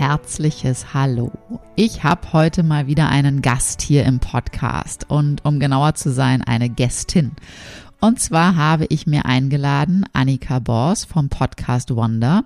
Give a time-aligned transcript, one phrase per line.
[0.00, 1.30] Herzliches Hallo.
[1.76, 6.40] Ich habe heute mal wieder einen Gast hier im Podcast und um genauer zu sein,
[6.40, 7.32] eine Gästin.
[8.00, 12.44] Und zwar habe ich mir eingeladen Annika Bors vom Podcast Wonder.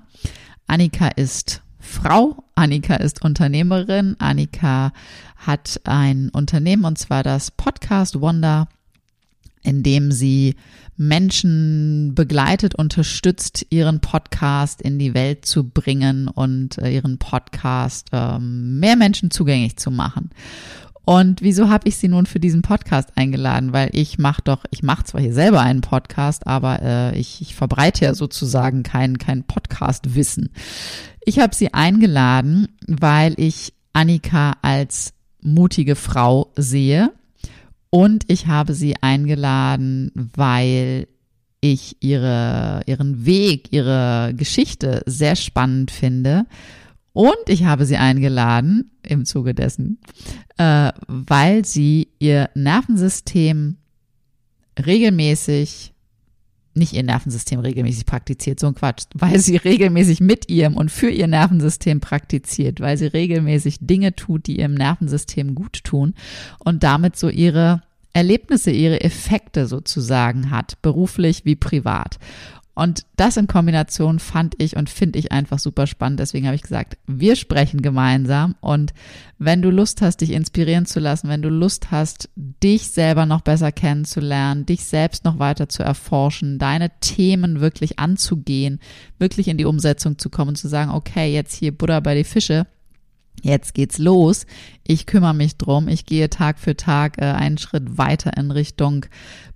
[0.67, 4.93] Annika ist Frau, Annika ist Unternehmerin, Annika
[5.37, 8.67] hat ein Unternehmen und zwar das Podcast Wonder,
[9.63, 10.57] in dem sie
[10.97, 18.79] Menschen begleitet, unterstützt, ihren Podcast in die Welt zu bringen und äh, ihren Podcast ähm,
[18.79, 20.31] mehr Menschen zugänglich zu machen.
[21.05, 23.73] Und wieso habe ich sie nun für diesen Podcast eingeladen?
[23.73, 27.55] Weil ich mache doch, ich mache zwar hier selber einen Podcast, aber äh, ich, ich
[27.55, 30.51] verbreite ja sozusagen kein, kein Podcast-Wissen.
[31.25, 37.13] Ich habe sie eingeladen, weil ich Annika als mutige Frau sehe,
[37.95, 41.07] und ich habe sie eingeladen, weil
[41.61, 46.45] ich ihre, ihren Weg, ihre Geschichte sehr spannend finde.
[47.13, 50.01] Und ich habe sie eingeladen im Zuge dessen,
[50.57, 53.77] äh, weil sie ihr Nervensystem
[54.85, 55.94] regelmäßig
[56.75, 61.11] nicht ihr Nervensystem regelmäßig praktiziert, so ein Quatsch, weil sie regelmäßig mit ihrem und für
[61.11, 66.15] ihr Nervensystem praktiziert, weil sie regelmäßig Dinge tut, die ihrem Nervensystem gut tun
[66.59, 67.83] und damit so ihre
[68.15, 72.19] Erlebnisse, ihre Effekte sozusagen hat, beruflich wie privat.
[72.75, 76.19] Und das in Kombination fand ich und finde ich einfach super spannend.
[76.19, 78.57] Deswegen habe ich gesagt, wir sprechen gemeinsam.
[78.61, 78.93] Und
[79.39, 83.43] wenn du Lust hast, dich inspirieren zu lassen, wenn du Lust hast, dich selber noch
[83.43, 88.81] besser kennenzulernen, dich selbst noch weiter zu erforschen, deine Themen wirklich anzugehen,
[89.19, 92.67] wirklich in die Umsetzung zu kommen, zu sagen, okay, jetzt hier Buddha bei die Fische,
[93.43, 94.47] Jetzt geht's los.
[94.87, 95.89] Ich kümmere mich drum.
[95.89, 99.05] Ich gehe Tag für Tag äh, einen Schritt weiter in Richtung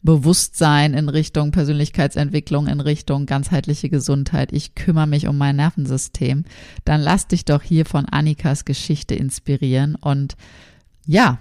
[0.03, 4.53] Bewusstsein, in Richtung Persönlichkeitsentwicklung, in Richtung ganzheitliche Gesundheit.
[4.53, 6.45] Ich kümmere mich um mein Nervensystem.
[6.85, 9.95] Dann lass dich doch hier von Annikas Geschichte inspirieren.
[9.95, 10.37] Und
[11.07, 11.39] ja,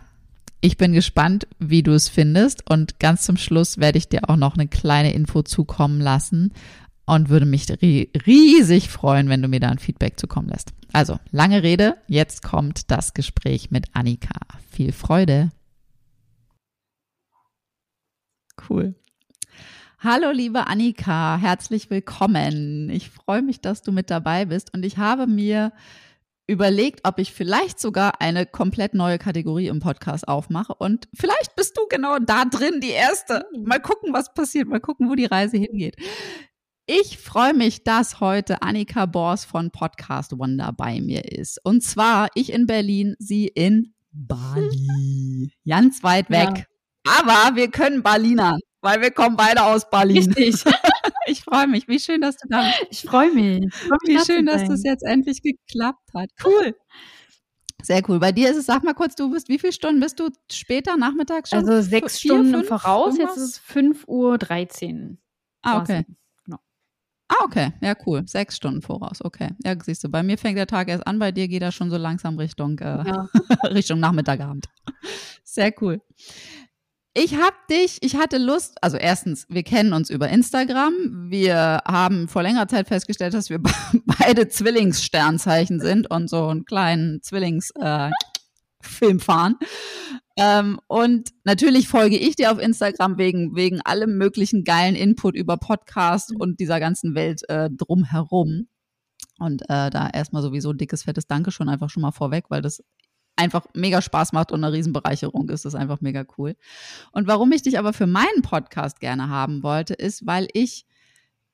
[0.61, 2.69] ich bin gespannt, wie du es findest.
[2.69, 6.53] Und ganz zum Schluss werde ich dir auch noch eine kleine Info zukommen lassen
[7.07, 10.73] und würde mich riesig freuen, wenn du mir da ein Feedback zukommen lässt.
[10.93, 14.39] Also, lange Rede, jetzt kommt das Gespräch mit Annika.
[14.69, 15.51] Viel Freude.
[18.69, 18.95] Cool.
[19.99, 22.89] Hallo, liebe Annika, herzlich willkommen.
[22.89, 25.71] Ich freue mich, dass du mit dabei bist und ich habe mir
[26.45, 31.77] überlegt, ob ich vielleicht sogar eine komplett neue Kategorie im Podcast aufmache und vielleicht bist
[31.77, 33.45] du genau da drin, die erste.
[33.57, 35.95] Mal gucken, was passiert, mal gucken, wo die Reise hingeht.
[36.89, 41.59] Ich freue mich, dass heute Annika Bors von Podcast Wonder bei mir ist.
[41.65, 45.51] Und zwar ich in Berlin, sie in Bali.
[45.67, 46.65] Ganz weit weg.
[47.05, 47.19] Ja.
[47.19, 50.31] Aber wir können Berlinern, weil wir kommen beide aus Berlin.
[50.31, 50.63] Richtig.
[51.27, 51.89] ich freue mich.
[51.89, 52.87] Wie schön, dass du da bist.
[52.89, 53.69] Ich freue mich.
[53.73, 54.19] freu mich.
[54.21, 56.29] Wie schön, dass das jetzt endlich geklappt hat.
[56.41, 56.73] Cool.
[57.83, 58.19] Sehr cool.
[58.19, 60.95] Bei dir ist es, sag mal kurz, du bist, wie viele Stunden bist du später
[60.95, 61.59] nachmittags schon?
[61.59, 63.35] Also sechs Vier, Stunden fünf, voraus, irgendwas?
[63.35, 65.17] jetzt ist es 5.13 Uhr.
[65.63, 66.05] Ah, okay.
[67.29, 67.73] Ah, okay.
[67.81, 68.23] Ja, cool.
[68.27, 69.23] Sechs Stunden voraus.
[69.23, 69.49] Okay.
[69.63, 71.89] Ja, siehst du, bei mir fängt der Tag erst an, bei dir geht er schon
[71.89, 73.27] so langsam Richtung, äh, ja.
[73.65, 74.67] Richtung Nachmittagabend.
[75.43, 76.01] Sehr cool.
[77.13, 80.93] Ich habe dich, ich hatte Lust, also erstens, wir kennen uns über Instagram.
[81.29, 83.59] Wir haben vor längerer Zeit festgestellt, dass wir
[84.19, 88.11] beide Zwillingssternzeichen sind und so einen kleinen Zwillingsfilm
[89.01, 89.55] äh, fahren.
[90.37, 95.57] Ähm, und natürlich folge ich dir auf Instagram wegen, wegen allem möglichen geilen Input über
[95.57, 96.37] Podcast mhm.
[96.37, 98.67] und dieser ganzen Welt äh, drumherum.
[99.39, 102.83] Und äh, da erstmal sowieso ein dickes, fettes Dankeschön einfach schon mal vorweg, weil das
[103.35, 105.65] einfach mega Spaß macht und eine Riesenbereicherung ist.
[105.65, 106.55] Das ist einfach mega cool.
[107.11, 110.85] Und warum ich dich aber für meinen Podcast gerne haben wollte, ist, weil ich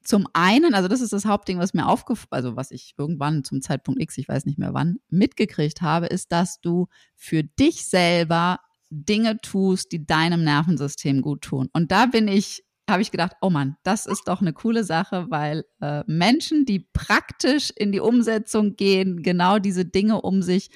[0.04, 3.62] zum einen, also das ist das Hauptding, was mir aufgefallen, also was ich irgendwann zum
[3.62, 8.60] Zeitpunkt X, ich weiß nicht mehr wann, mitgekriegt habe, ist, dass du für dich selber
[8.94, 11.70] Dinge tust, die deinem Nervensystem gut tun.
[11.74, 15.28] Und da bin ich, habe ich gedacht, oh Mann, das ist doch eine coole Sache,
[15.30, 20.70] weil äh, Menschen, die praktisch in die Umsetzung gehen, genau diese Dinge um sich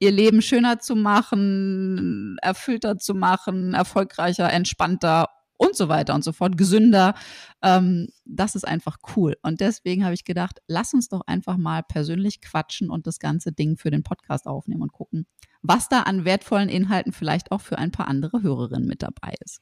[0.00, 5.26] ihr Leben schöner zu machen, erfüllter zu machen, erfolgreicher, entspannter
[5.58, 7.14] und so weiter und so fort, gesünder.
[7.62, 9.36] Ähm, das ist einfach cool.
[9.42, 13.52] Und deswegen habe ich gedacht, lass uns doch einfach mal persönlich quatschen und das ganze
[13.52, 15.26] Ding für den Podcast aufnehmen und gucken,
[15.60, 19.60] was da an wertvollen Inhalten vielleicht auch für ein paar andere Hörerinnen mit dabei ist.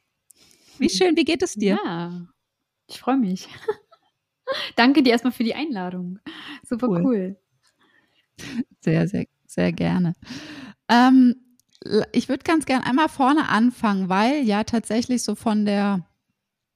[0.79, 1.79] Wie schön, wie geht es dir?
[1.85, 2.27] Ja,
[2.87, 3.49] ich freue mich.
[4.77, 6.19] Danke dir erstmal für die Einladung.
[6.63, 7.03] Super cool.
[7.05, 7.37] cool.
[8.81, 10.13] Sehr, sehr, sehr gerne.
[10.89, 11.46] Ähm,
[12.13, 16.07] ich würde ganz gern einmal vorne anfangen, weil ja tatsächlich so von der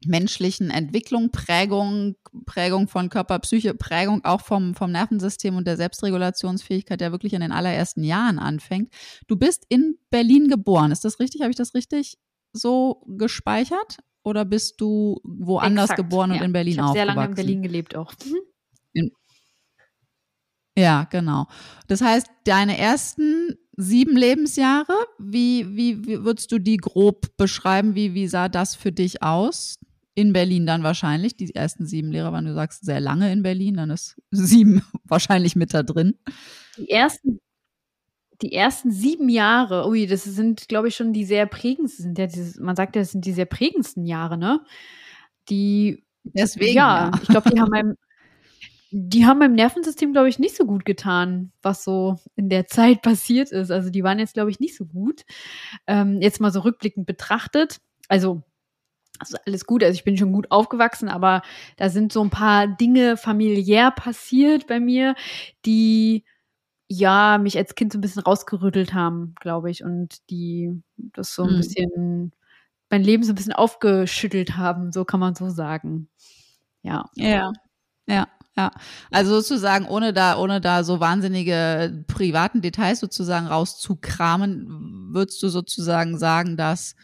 [0.06, 2.16] menschlichen Entwicklung, Prägung,
[2.46, 7.40] Prägung von Körper, Psyche, Prägung auch vom, vom Nervensystem und der Selbstregulationsfähigkeit ja wirklich in
[7.40, 8.92] den allerersten Jahren anfängt.
[9.26, 11.42] Du bist in Berlin geboren, ist das richtig?
[11.42, 12.18] Habe ich das richtig
[12.52, 13.98] so gespeichert?
[14.22, 16.44] Oder bist du woanders Exakt, geboren und ja.
[16.44, 16.96] in Berlin ich aufgewachsen?
[16.96, 18.12] Ich habe sehr lange in Berlin gelebt auch.
[18.24, 18.36] Mhm.
[18.92, 19.10] In,
[20.76, 21.46] ja, genau.
[21.88, 27.94] Das heißt, deine ersten sieben Lebensjahre, wie, wie, wie würdest du die grob beschreiben?
[27.94, 29.76] Wie, wie sah das für dich aus?
[30.14, 31.36] In Berlin dann wahrscheinlich.
[31.36, 35.56] Die ersten sieben Lehrer waren, du sagst, sehr lange in Berlin, dann ist sieben wahrscheinlich
[35.56, 36.18] mit da drin.
[36.76, 37.40] Die ersten,
[38.42, 42.26] die ersten sieben Jahre, ui, das sind, glaube ich, schon die sehr prägendsten, sind ja
[42.26, 44.60] dieses, man sagt ja, das sind die sehr prägendsten Jahre, ne?
[45.48, 46.74] Die Deswegen.
[46.74, 47.10] Ja, ja.
[47.22, 47.96] ich glaube, die haben meinem,
[48.90, 53.02] die haben meinem Nervensystem, glaube ich, nicht so gut getan, was so in der Zeit
[53.02, 53.70] passiert ist.
[53.70, 55.22] Also die waren jetzt, glaube ich, nicht so gut.
[55.86, 57.80] Ähm, jetzt mal so rückblickend betrachtet.
[58.08, 58.42] Also,
[59.18, 61.42] also alles gut, also ich bin schon gut aufgewachsen, aber
[61.76, 65.14] da sind so ein paar Dinge familiär passiert bei mir,
[65.66, 66.24] die
[66.88, 71.44] ja mich als Kind so ein bisschen rausgerüttelt haben, glaube ich, und die das so
[71.44, 71.56] ein mhm.
[71.58, 72.32] bisschen
[72.90, 76.08] mein Leben so ein bisschen aufgeschüttelt haben, so kann man so sagen.
[76.82, 77.04] Ja.
[77.14, 77.52] Ja.
[78.08, 78.26] Ja.
[78.56, 78.72] Ja,
[79.10, 86.18] also sozusagen, ohne da, ohne da so wahnsinnige privaten Details sozusagen rauszukramen, würdest du sozusagen
[86.18, 86.96] sagen, dass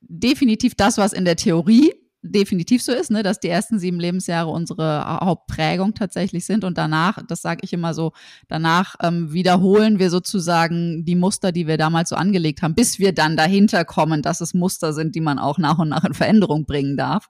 [0.00, 1.92] definitiv das, was in der Theorie
[2.22, 7.18] definitiv so ist, ne, dass die ersten sieben Lebensjahre unsere Hauptprägung tatsächlich sind und danach,
[7.26, 8.12] das sage ich immer so,
[8.48, 13.12] danach ähm, wiederholen wir sozusagen die Muster, die wir damals so angelegt haben, bis wir
[13.12, 16.64] dann dahinter kommen, dass es Muster sind, die man auch nach und nach in Veränderung
[16.64, 17.28] bringen darf.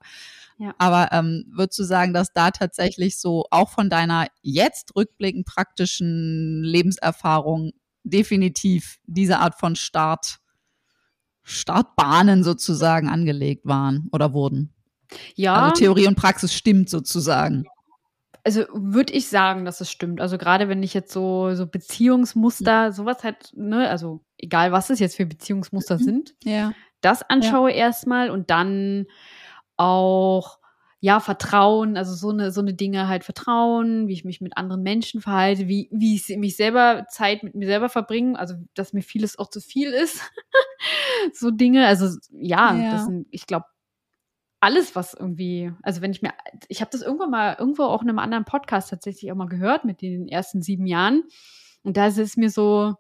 [0.63, 0.77] Ja.
[0.79, 6.63] Aber ähm, würdest du sagen, dass da tatsächlich so auch von deiner jetzt rückblickend praktischen
[6.63, 7.73] Lebenserfahrung
[8.05, 10.39] definitiv diese Art von Start,
[11.43, 14.73] Startbahnen sozusagen angelegt waren oder wurden?
[15.35, 15.55] Ja.
[15.63, 17.65] Also Theorie und Praxis stimmt sozusagen.
[18.45, 20.21] Also würde ich sagen, dass es stimmt.
[20.21, 22.93] Also gerade wenn ich jetzt so, so Beziehungsmuster, mhm.
[22.93, 26.05] sowas halt, ne, also egal was es jetzt für Beziehungsmuster mhm.
[26.05, 26.73] sind, ja.
[27.01, 27.79] das anschaue ja.
[27.79, 29.07] erstmal und dann
[29.77, 30.59] auch
[31.05, 34.85] ja, Vertrauen, also so eine, so eine Dinge halt Vertrauen, wie ich mich mit anderen
[34.85, 39.03] Menschen verhalte, wie, wie ich mich selber Zeit mit mir selber verbringe, also dass mir
[39.03, 40.21] vieles auch zu viel ist.
[41.33, 42.93] so Dinge, also ja, ja.
[42.93, 43.67] das sind, ich glaube,
[44.61, 46.35] alles, was irgendwie, also wenn ich mir,
[46.69, 49.85] ich habe das irgendwann mal, irgendwo auch in einem anderen Podcast tatsächlich auch mal gehört
[49.85, 51.25] mit den ersten sieben Jahren.
[51.83, 52.95] Und da ist es mir so,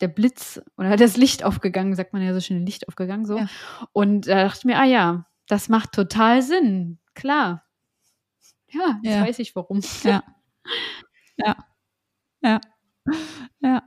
[0.00, 3.38] der Blitz oder das Licht aufgegangen, sagt man ja so schön, Licht aufgegangen so.
[3.38, 3.48] Ja.
[3.92, 6.98] Und da dachte ich mir, ah ja, das macht total Sinn.
[7.14, 7.64] Klar.
[8.68, 9.22] Ja, jetzt ja.
[9.22, 9.80] weiß ich warum.
[10.02, 10.22] Ja.
[11.36, 11.56] Ja.
[12.42, 12.60] Ja.
[13.60, 13.82] Ja.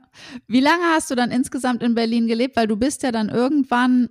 [0.46, 2.56] Wie lange hast du dann insgesamt in Berlin gelebt?
[2.56, 4.08] Weil du bist ja dann irgendwann,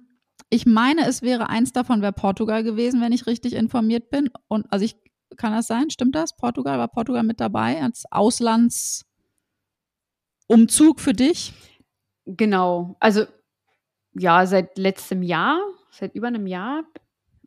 [0.50, 4.30] ich meine, es wäre eins davon wäre Portugal gewesen, wenn ich richtig informiert bin.
[4.48, 4.96] Und also ich
[5.38, 5.90] kann das sein?
[5.90, 6.36] Stimmt das?
[6.36, 9.06] Portugal war Portugal mit dabei als Auslandsumzug
[10.98, 11.54] für dich?
[12.26, 12.96] Genau.
[13.00, 13.26] Also
[14.14, 15.60] ja, seit letztem Jahr,
[15.92, 16.84] seit über einem Jahr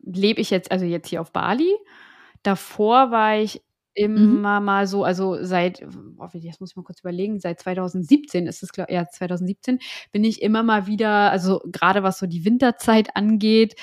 [0.02, 1.74] lebe ich jetzt, also jetzt hier auf Bali.
[2.42, 3.62] Davor war ich
[3.94, 4.64] immer mhm.
[4.66, 5.82] mal so, also seit,
[6.18, 9.80] oh, jetzt muss ich mal kurz überlegen, seit 2017 ist es, ja, 2017
[10.12, 13.76] bin ich immer mal wieder, also gerade was so die Winterzeit angeht,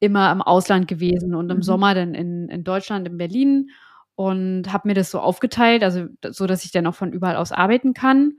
[0.00, 1.62] immer im Ausland gewesen und im mhm.
[1.62, 3.70] Sommer dann in, in Deutschland, in Berlin
[4.14, 7.50] und habe mir das so aufgeteilt, also so, dass ich dann auch von überall aus
[7.50, 8.38] arbeiten kann.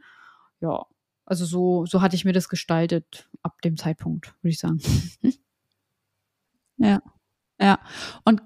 [0.61, 0.85] Ja,
[1.25, 4.79] also so, so hatte ich mir das gestaltet ab dem Zeitpunkt, würde ich sagen.
[6.77, 7.01] Ja.
[7.59, 7.79] Ja.
[8.25, 8.41] Und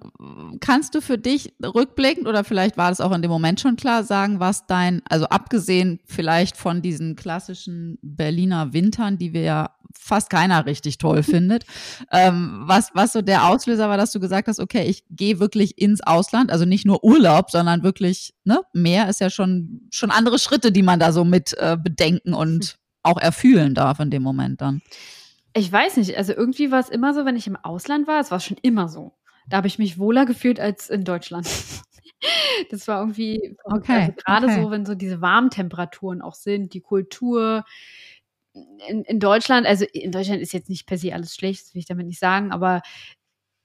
[0.60, 4.04] kannst du für dich rückblickend oder vielleicht war das auch in dem Moment schon klar
[4.04, 10.30] sagen, was dein, also abgesehen vielleicht von diesen klassischen Berliner Wintern, die wir ja fast
[10.30, 11.66] keiner richtig toll findet.
[12.12, 15.80] Ähm, was, was so der Auslöser war, dass du gesagt hast, okay, ich gehe wirklich
[15.82, 20.38] ins Ausland, also nicht nur Urlaub, sondern wirklich, ne, mehr ist ja schon, schon andere
[20.38, 24.62] Schritte, die man da so mit äh, bedenken und auch erfühlen darf in dem Moment
[24.62, 24.82] dann.
[25.54, 28.32] Ich weiß nicht, also irgendwie war es immer so, wenn ich im Ausland war, es
[28.32, 29.14] war schon immer so.
[29.48, 31.48] Da habe ich mich wohler gefühlt als in Deutschland.
[32.70, 34.62] Das war irgendwie okay, also gerade okay.
[34.62, 37.64] so, wenn so diese warmen Temperaturen auch sind, die Kultur,
[38.54, 41.80] in, in Deutschland, also in Deutschland ist jetzt nicht per se alles schlecht, das will
[41.80, 42.82] ich damit nicht sagen, aber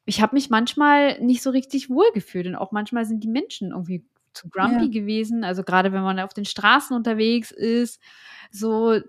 [0.05, 3.71] ich habe mich manchmal nicht so richtig wohl gefühlt und auch manchmal sind die Menschen
[3.71, 4.91] irgendwie zu grumpy ja.
[4.91, 5.45] gewesen.
[5.45, 8.00] Also gerade wenn man auf den Straßen unterwegs ist,
[8.50, 9.00] so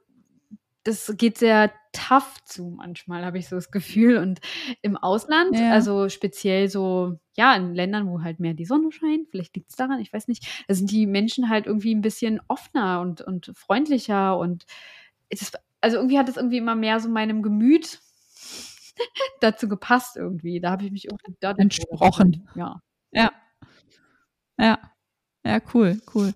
[0.85, 4.17] das geht sehr tough zu manchmal, habe ich so das Gefühl.
[4.17, 4.39] Und
[4.83, 5.71] im Ausland, ja.
[5.71, 9.75] also speziell so, ja, in Ländern, wo halt mehr die Sonne scheint, vielleicht liegt es
[9.75, 13.51] daran, ich weiß nicht, da sind die Menschen halt irgendwie ein bisschen offener und, und
[13.55, 14.65] freundlicher und
[15.29, 15.51] es,
[15.81, 17.99] also irgendwie hat es irgendwie immer mehr so meinem Gemüt
[19.41, 20.59] dazu gepasst irgendwie.
[20.59, 22.47] Da habe ich mich irgendwie entsprochen.
[22.53, 22.79] Ja.
[23.11, 23.31] Ja.
[24.59, 24.79] Ja.
[25.45, 26.33] Ja, cool, cool.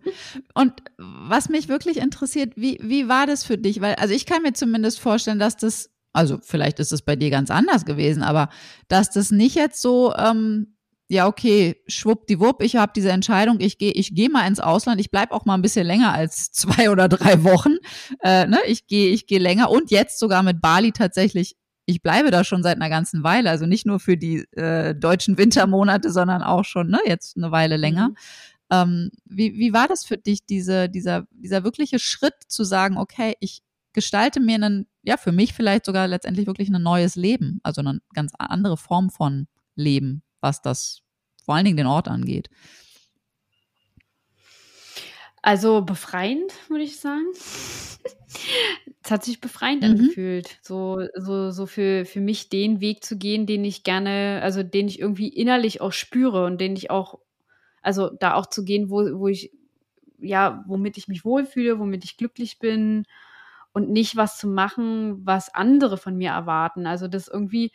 [0.54, 3.82] Und was mich wirklich interessiert, wie, wie war das für dich?
[3.82, 7.32] Weil, also ich kann mir zumindest vorstellen, dass das, also vielleicht ist es bei dir
[7.32, 8.50] ganz anders gewesen, aber
[8.88, 10.75] dass das nicht jetzt so, ähm,
[11.08, 15.10] ja, okay, schwuppdiwupp, ich habe diese Entscheidung, ich gehe ich geh mal ins Ausland, ich
[15.10, 17.78] bleib auch mal ein bisschen länger als zwei oder drei Wochen.
[18.22, 18.60] Äh, ne?
[18.68, 21.56] Ich gehe ich geh länger und jetzt sogar mit Bali tatsächlich
[21.88, 25.39] ich bleibe da schon seit einer ganzen Weile, also nicht nur für die äh, deutschen
[25.39, 28.12] Wintermonate, sondern auch schon ne, jetzt eine Weile länger.
[28.71, 33.35] Ähm, wie, wie war das für dich, diese, dieser, dieser wirkliche Schritt zu sagen, okay,
[33.39, 37.81] ich gestalte mir einen, ja, für mich vielleicht sogar letztendlich wirklich ein neues Leben, also
[37.81, 41.01] eine ganz andere Form von Leben, was das
[41.43, 42.49] vor allen Dingen den Ort angeht?
[45.41, 47.25] Also befreiend, würde ich sagen.
[49.03, 49.89] es hat sich befreiend mhm.
[49.89, 54.63] angefühlt, so, so, so für, für mich den Weg zu gehen, den ich gerne, also
[54.63, 57.19] den ich irgendwie innerlich auch spüre und den ich auch,
[57.81, 59.51] also da auch zu gehen, wo, wo ich,
[60.19, 63.05] ja, womit ich mich wohlfühle, womit ich glücklich bin
[63.74, 66.88] und nicht was zu machen, was andere von mir erwarten.
[66.88, 67.71] Also das irgendwie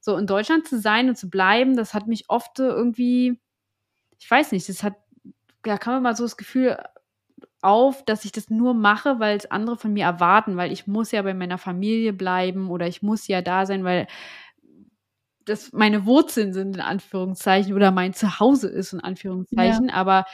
[0.00, 3.40] so in Deutschland zu sein und zu bleiben, das hat mich oft irgendwie,
[4.18, 4.94] ich weiß nicht, das hat,
[5.62, 6.78] da kann man mal so das Gefühl
[7.62, 11.10] auf, dass ich das nur mache, weil es andere von mir erwarten, weil ich muss
[11.10, 14.06] ja bei meiner Familie bleiben oder ich muss ja da sein, weil
[15.46, 19.94] das meine Wurzeln sind in Anführungszeichen oder mein Zuhause ist in Anführungszeichen, ja.
[19.94, 20.26] aber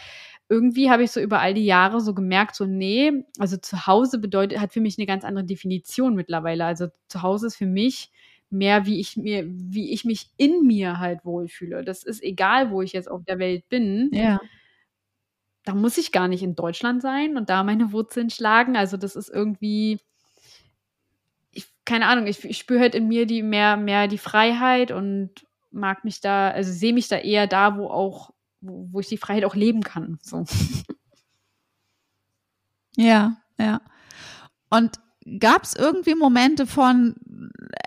[0.48, 4.60] irgendwie habe ich so über all die Jahre so gemerkt, so nee, also Zuhause bedeutet
[4.60, 6.64] hat für mich eine ganz andere Definition mittlerweile.
[6.64, 8.10] Also Zuhause ist für mich
[8.50, 11.84] mehr, wie ich mir, wie ich mich in mir halt wohlfühle.
[11.84, 14.10] Das ist egal, wo ich jetzt auf der Welt bin.
[14.12, 14.40] Ja
[15.64, 18.76] da muss ich gar nicht in Deutschland sein und da meine Wurzeln schlagen.
[18.76, 20.00] Also das ist irgendwie,
[21.84, 25.30] keine Ahnung, ich, ich spüre halt in mir die mehr, mehr die Freiheit und
[25.70, 29.16] mag mich da, also sehe mich da eher da, wo auch, wo, wo ich die
[29.16, 30.18] Freiheit auch leben kann.
[30.22, 30.44] So.
[32.96, 33.80] Ja, ja.
[34.68, 35.00] Und
[35.38, 37.14] gab es irgendwie Momente von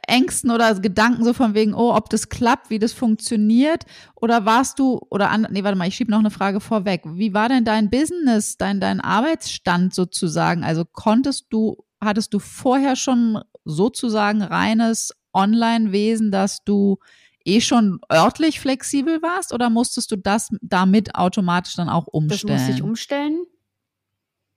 [0.08, 3.86] Ängsten oder Gedanken so von wegen, oh, ob das klappt, wie das funktioniert?
[4.16, 7.02] Oder warst du, oder an, nee, warte mal, ich schiebe noch eine Frage vorweg.
[7.06, 10.64] Wie war denn dein Business, dein, dein Arbeitsstand sozusagen?
[10.64, 16.98] Also konntest du, hattest du vorher schon sozusagen reines Online-Wesen, dass du
[17.44, 22.54] eh schon örtlich flexibel warst oder musstest du das damit automatisch dann auch umstellen?
[22.54, 23.46] Das musste ich umstellen.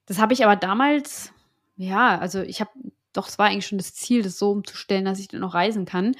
[0.06, 1.32] Das habe ich aber damals
[1.78, 2.70] ja, also ich habe
[3.12, 5.86] doch, es war eigentlich schon das Ziel, das so umzustellen, dass ich dann noch reisen
[5.86, 6.14] kann.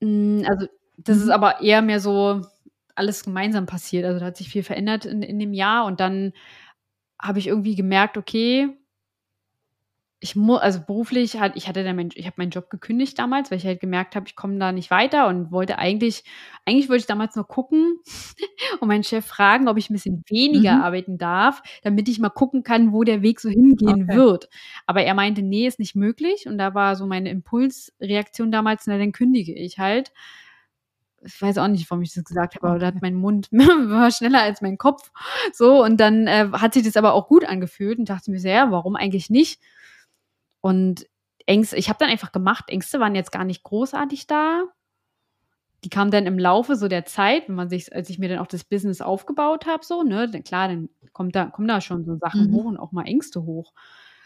[0.00, 1.32] Hm, also das ist mhm.
[1.32, 2.42] aber eher mehr so
[2.94, 4.04] alles gemeinsam passiert.
[4.04, 6.32] Also da hat sich viel verändert in, in dem Jahr und dann
[7.20, 8.77] habe ich irgendwie gemerkt, okay,
[10.20, 13.50] ich muss, also beruflich halt, ich hatte dann mein, ich habe meinen Job gekündigt damals,
[13.50, 16.24] weil ich halt gemerkt habe, ich komme da nicht weiter und wollte eigentlich,
[16.64, 17.98] eigentlich wollte ich damals nur gucken
[18.80, 20.82] und meinen Chef fragen, ob ich ein bisschen weniger mhm.
[20.82, 24.16] arbeiten darf, damit ich mal gucken kann, wo der Weg so hingehen okay.
[24.16, 24.48] wird.
[24.86, 26.46] Aber er meinte, nee, ist nicht möglich.
[26.48, 30.12] Und da war so meine Impulsreaktion damals, na, dann kündige ich halt.
[31.22, 34.10] Ich weiß auch nicht, warum ich das gesagt habe, aber da hat mein Mund war
[34.10, 35.12] schneller als mein Kopf.
[35.52, 38.54] So, und dann äh, hat sich das aber auch gut angefühlt und dachte mir sehr,
[38.54, 39.60] ja, warum eigentlich nicht?
[40.60, 41.06] Und
[41.46, 44.64] Ängste, ich habe dann einfach gemacht, Ängste waren jetzt gar nicht großartig da.
[45.84, 48.38] Die kamen dann im Laufe so der Zeit, wenn man sich, als ich mir dann
[48.38, 52.04] auch das Business aufgebaut habe, so, ne, dann, klar, dann kommt da, kommen da schon
[52.04, 52.54] so Sachen mhm.
[52.54, 53.72] hoch und auch mal Ängste hoch.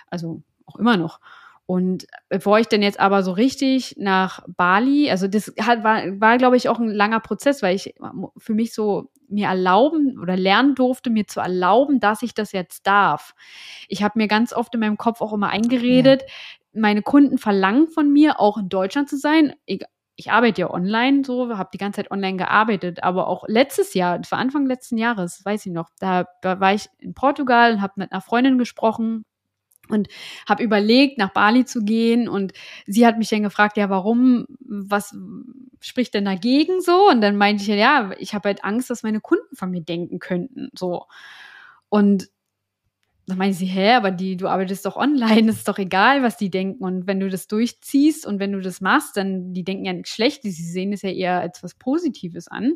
[0.07, 1.21] Also auch immer noch.
[1.67, 6.37] Und bevor ich dann jetzt aber so richtig nach Bali, also das hat, war, war
[6.37, 7.95] glaube ich, auch ein langer Prozess, weil ich
[8.37, 12.87] für mich so mir erlauben oder lernen durfte, mir zu erlauben, dass ich das jetzt
[12.87, 13.35] darf.
[13.89, 16.81] Ich habe mir ganz oft in meinem Kopf auch immer eingeredet, ja.
[16.81, 19.55] meine Kunden verlangen von mir, auch in Deutschland zu sein.
[19.65, 24.19] Ich arbeite ja online so, habe die ganze Zeit online gearbeitet, aber auch letztes Jahr,
[24.19, 27.83] das war Anfang letzten Jahres, weiß ich noch, da, da war ich in Portugal und
[27.83, 29.25] habe mit einer Freundin gesprochen
[29.89, 30.09] und
[30.49, 32.53] habe überlegt, nach Bali zu gehen und
[32.87, 35.15] sie hat mich dann gefragt, ja, warum, was
[35.81, 37.09] spricht denn dagegen so?
[37.11, 40.19] Und dann meinte ich ja, ich habe halt Angst, dass meine Kunden von mir denken
[40.19, 41.07] könnten, so.
[41.89, 42.29] Und
[43.27, 46.51] dann meinte sie, hä, aber die, du arbeitest doch online, ist doch egal, was die
[46.51, 46.83] denken.
[46.83, 50.11] Und wenn du das durchziehst und wenn du das machst, dann, die denken ja nichts
[50.11, 52.75] Schlechtes, sie sehen es ja eher als was Positives an.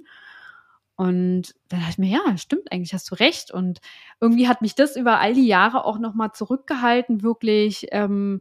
[0.97, 3.51] Und dann dachte ich mir, ja, stimmt eigentlich, hast du recht.
[3.51, 3.81] Und
[4.21, 8.41] irgendwie hat mich das über all die Jahre auch nochmal zurückgehalten, wirklich ähm,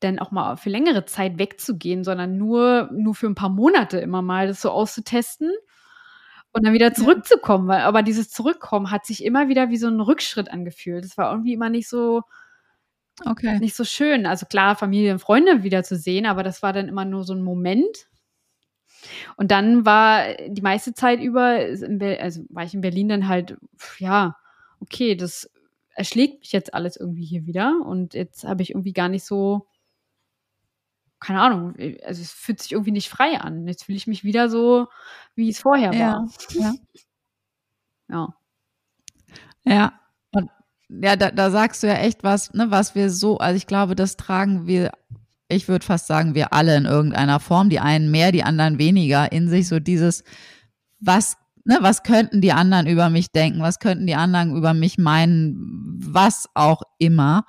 [0.00, 4.22] dann auch mal für längere Zeit wegzugehen, sondern nur, nur für ein paar Monate immer
[4.22, 5.50] mal das so auszutesten
[6.52, 7.66] und dann wieder zurückzukommen.
[7.66, 11.04] Weil, aber dieses Zurückkommen hat sich immer wieder wie so ein Rückschritt angefühlt.
[11.04, 12.22] Das war irgendwie immer nicht so,
[13.26, 13.58] okay.
[13.58, 14.26] nicht so schön.
[14.26, 17.34] Also klar, Familie und Freunde wieder zu sehen, aber das war dann immer nur so
[17.34, 18.06] ein Moment.
[19.36, 21.58] Und dann war die meiste Zeit über,
[22.20, 23.56] also war ich in Berlin dann halt,
[23.98, 24.36] ja,
[24.80, 25.50] okay, das
[25.94, 27.80] erschlägt mich jetzt alles irgendwie hier wieder.
[27.84, 29.66] Und jetzt habe ich irgendwie gar nicht so,
[31.20, 33.66] keine Ahnung, also es fühlt sich irgendwie nicht frei an.
[33.66, 34.88] Jetzt fühle ich mich wieder so,
[35.34, 36.28] wie es vorher war.
[36.50, 36.74] Ja.
[38.06, 38.34] Ja.
[39.64, 39.98] Ja.
[40.32, 40.50] Und
[40.90, 43.94] ja, da, da sagst du ja echt was, ne, was wir so, also ich glaube,
[43.94, 44.92] das tragen wir
[45.48, 49.30] ich würde fast sagen, wir alle in irgendeiner Form, die einen mehr, die anderen weniger,
[49.32, 50.24] in sich so dieses,
[51.00, 54.98] was, ne, was könnten die anderen über mich denken, was könnten die anderen über mich
[54.98, 55.56] meinen,
[55.98, 57.44] was auch immer.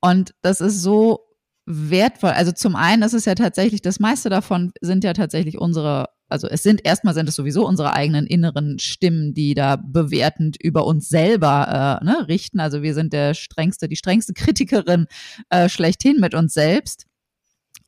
[0.00, 1.20] Und das ist so
[1.66, 2.30] wertvoll.
[2.30, 6.48] Also zum einen ist es ja tatsächlich, das meiste davon sind ja tatsächlich unsere, also
[6.48, 11.08] es sind erstmal sind es sowieso unsere eigenen inneren Stimmen, die da bewertend über uns
[11.08, 12.60] selber äh, ne, richten.
[12.60, 15.06] Also wir sind der strengste, die strengste Kritikerin
[15.48, 17.06] äh, schlechthin mit uns selbst.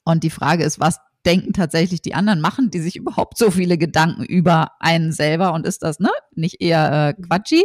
[0.05, 2.41] Und die Frage ist, was denken tatsächlich die anderen?
[2.41, 5.53] Machen die sich überhaupt so viele Gedanken über einen selber?
[5.53, 7.65] Und ist das ne, nicht eher äh, quatschi?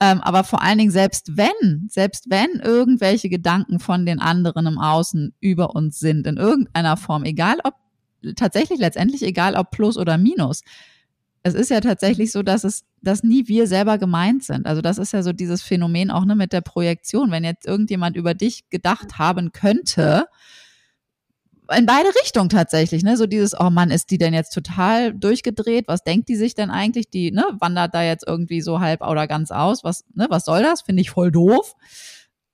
[0.00, 4.78] Ähm, aber vor allen Dingen, selbst wenn, selbst wenn irgendwelche Gedanken von den anderen im
[4.78, 7.74] Außen über uns sind, in irgendeiner Form, egal ob
[8.36, 10.62] tatsächlich letztendlich egal ob Plus oder Minus.
[11.44, 14.66] Es ist ja tatsächlich so, dass es, dass nie wir selber gemeint sind.
[14.66, 17.30] Also das ist ja so dieses Phänomen auch ne, mit der Projektion.
[17.32, 20.26] Wenn jetzt irgendjemand über dich gedacht haben könnte,
[21.70, 23.16] in beide Richtungen tatsächlich, ne?
[23.16, 25.86] So dieses, oh Mann, ist die denn jetzt total durchgedreht?
[25.88, 27.08] Was denkt die sich denn eigentlich?
[27.08, 29.84] Die, ne, wandert da jetzt irgendwie so halb oder ganz aus?
[29.84, 30.82] Was, ne, was soll das?
[30.82, 31.76] Finde ich voll doof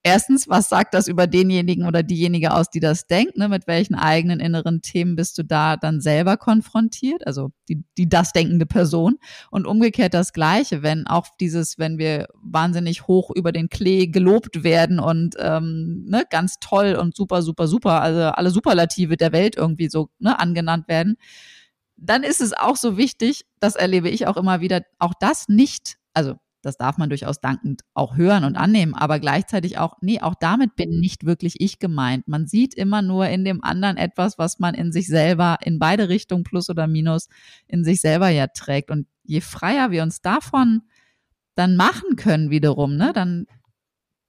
[0.08, 3.36] erstens, was sagt das über denjenigen oder diejenige aus, die das denkt?
[3.36, 3.48] Ne?
[3.48, 7.26] Mit welchen eigenen inneren Themen bist du da dann selber konfrontiert?
[7.26, 9.18] Also die, die das denkende Person.
[9.50, 14.64] Und umgekehrt das Gleiche, wenn auch dieses, wenn wir wahnsinnig hoch über den Klee gelobt
[14.64, 19.56] werden und ähm, ne, ganz toll und super, super, super, also alle Superlative der Welt
[19.56, 21.16] irgendwie so ne, angenannt werden,
[21.96, 25.98] dann ist es auch so wichtig, das erlebe ich auch immer wieder, auch das nicht,
[26.14, 30.34] also das darf man durchaus dankend auch hören und annehmen, aber gleichzeitig auch, nee, auch
[30.34, 32.26] damit bin nicht wirklich ich gemeint.
[32.28, 36.08] Man sieht immer nur in dem anderen etwas, was man in sich selber, in beide
[36.08, 37.28] Richtungen, plus oder minus,
[37.66, 38.90] in sich selber ja trägt.
[38.90, 40.82] Und je freier wir uns davon
[41.54, 43.46] dann machen können wiederum, ne, dann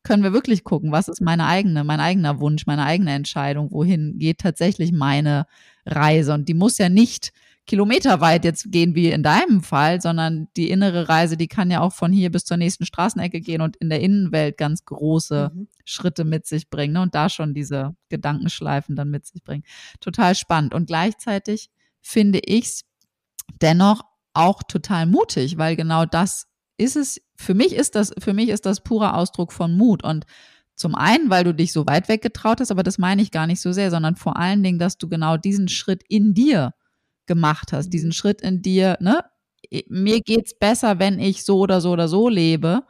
[0.04, 4.18] können wir wirklich gucken, was ist meine eigene, mein eigener Wunsch, meine eigene Entscheidung, wohin
[4.18, 5.46] geht tatsächlich meine
[5.86, 6.34] Reise.
[6.34, 7.32] Und die muss ja nicht
[7.70, 11.94] kilometerweit jetzt gehen wie in deinem Fall, sondern die innere Reise, die kann ja auch
[11.94, 15.68] von hier bis zur nächsten Straßenecke gehen und in der Innenwelt ganz große mhm.
[15.86, 17.02] Schritte mit sich bringen ne?
[17.04, 19.64] und da schon diese Gedankenschleifen dann mit sich bringen.
[20.00, 20.74] Total spannend.
[20.74, 21.70] Und gleichzeitig
[22.02, 22.86] finde ich es
[23.62, 24.02] dennoch
[24.34, 28.66] auch total mutig, weil genau das ist es, für mich ist das, für mich ist
[28.66, 30.26] das purer Ausdruck von Mut und
[30.74, 33.62] zum einen, weil du dich so weit weggetraut hast, aber das meine ich gar nicht
[33.62, 36.74] so sehr, sondern vor allen Dingen, dass du genau diesen Schritt in dir
[37.30, 39.24] gemacht hast, diesen Schritt in dir, ne?
[39.88, 42.84] Mir geht's besser, wenn ich so oder so oder so lebe.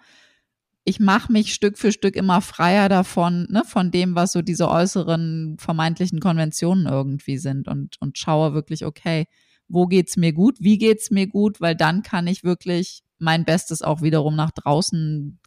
[0.86, 4.70] Ich mache mich Stück für Stück immer freier davon, ne, von dem, was so diese
[4.70, 9.26] äußeren vermeintlichen Konventionen irgendwie sind und, und schaue wirklich, okay,
[9.68, 13.82] wo geht's mir gut, wie geht's mir gut, weil dann kann ich wirklich mein Bestes
[13.82, 15.38] auch wiederum nach draußen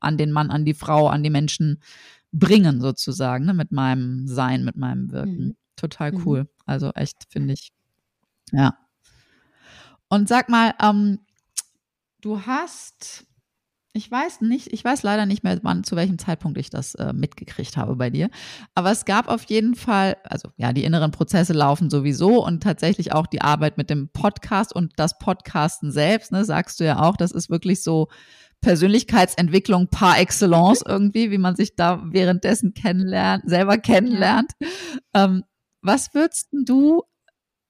[0.00, 1.80] an den Mann, an die Frau, an die Menschen
[2.32, 5.46] bringen, sozusagen, ne, mit meinem Sein, mit meinem Wirken.
[5.46, 5.56] Mhm.
[5.76, 6.22] Total mhm.
[6.26, 6.48] cool.
[6.66, 7.70] Also echt, finde ich
[8.52, 8.78] ja.
[10.08, 11.20] Und sag mal, ähm,
[12.20, 13.26] du hast,
[13.92, 17.12] ich weiß nicht, ich weiß leider nicht mehr, wann, zu welchem Zeitpunkt ich das äh,
[17.12, 18.30] mitgekriegt habe bei dir.
[18.74, 23.12] Aber es gab auf jeden Fall, also ja, die inneren Prozesse laufen sowieso und tatsächlich
[23.12, 27.16] auch die Arbeit mit dem Podcast und das Podcasten selbst, ne, sagst du ja auch,
[27.16, 28.08] das ist wirklich so
[28.60, 34.52] Persönlichkeitsentwicklung par excellence irgendwie, wie man sich da währenddessen kennenlernt, selber kennenlernt.
[35.12, 35.44] Ähm,
[35.82, 37.02] was würdest du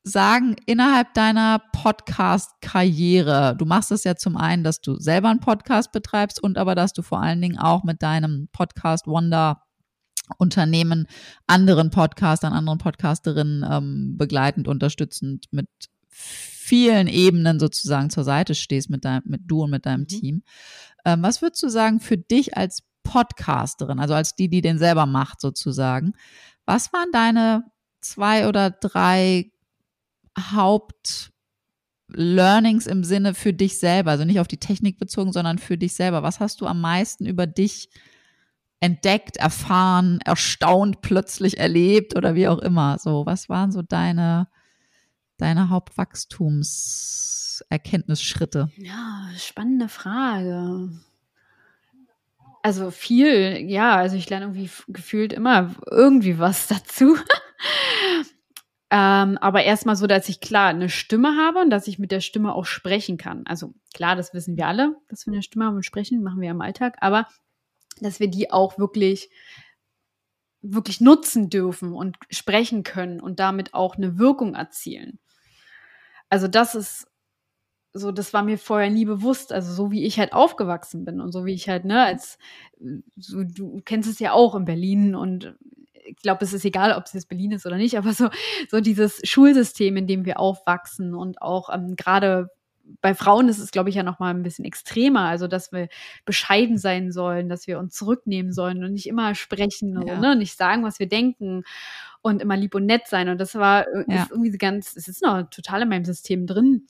[0.05, 3.57] sagen innerhalb deiner Podcast-Karriere?
[3.59, 6.93] Du machst es ja zum einen, dass du selber einen Podcast betreibst und aber, dass
[6.93, 9.63] du vor allen Dingen auch mit deinem Podcast Wonder
[10.39, 11.07] Unternehmen
[11.47, 15.69] anderen Podcastern, anderen Podcasterinnen ähm, begleitend, unterstützend mit
[16.09, 20.09] vielen Ebenen sozusagen zur Seite stehst mit deinem, mit du und mit deinem mhm.
[20.09, 20.43] Team.
[21.05, 25.05] Ähm, was würdest du sagen für dich als Podcasterin, also als die, die den selber
[25.05, 26.15] macht sozusagen?
[26.65, 27.65] Was waren deine
[28.01, 29.51] zwei oder drei
[30.39, 34.13] Haupt-Learnings im Sinne für dich selber?
[34.13, 36.23] Also nicht auf die Technik bezogen, sondern für dich selber.
[36.23, 37.89] Was hast du am meisten über dich
[38.81, 42.99] entdeckt, erfahren, erstaunt, plötzlich erlebt oder wie auch immer?
[42.99, 44.49] So, was waren so deine,
[45.39, 48.71] deine Hauptwachstumserkenntnisschritte?
[48.77, 50.91] Ja, spannende Frage.
[52.65, 57.19] Also viel, ja, also ich lerne irgendwie gefühlt immer irgendwie was dazu.
[58.97, 62.21] Ähm, aber erstmal so, dass ich klar eine Stimme habe und dass ich mit der
[62.21, 63.43] Stimme auch sprechen kann.
[63.45, 66.53] Also klar, das wissen wir alle, dass wir eine Stimme haben und sprechen, machen wir
[66.53, 67.27] im Alltag, aber
[68.01, 69.31] dass wir die auch wirklich
[70.63, 75.19] wirklich nutzen dürfen und sprechen können und damit auch eine Wirkung erzielen.
[76.29, 77.09] Also das ist
[77.93, 79.53] so, das war mir vorher nie bewusst.
[79.53, 82.39] Also so wie ich halt aufgewachsen bin und so wie ich halt, ne, als
[83.17, 85.57] so, du kennst es ja auch in Berlin und
[86.05, 88.29] ich glaube, es ist egal, ob es jetzt Berlin ist oder nicht, aber so,
[88.71, 92.49] so dieses Schulsystem, in dem wir aufwachsen und auch ähm, gerade
[93.01, 95.89] bei Frauen ist es, glaube ich, ja noch mal ein bisschen extremer, also dass wir
[96.25, 100.19] bescheiden sein sollen, dass wir uns zurücknehmen sollen und nicht immer sprechen, ja.
[100.19, 101.65] ne, nicht sagen, was wir denken
[102.21, 103.29] und immer lieb und nett sein.
[103.29, 104.27] Und das war äh, ja.
[104.31, 106.87] irgendwie ganz, es ist noch total in meinem System drin.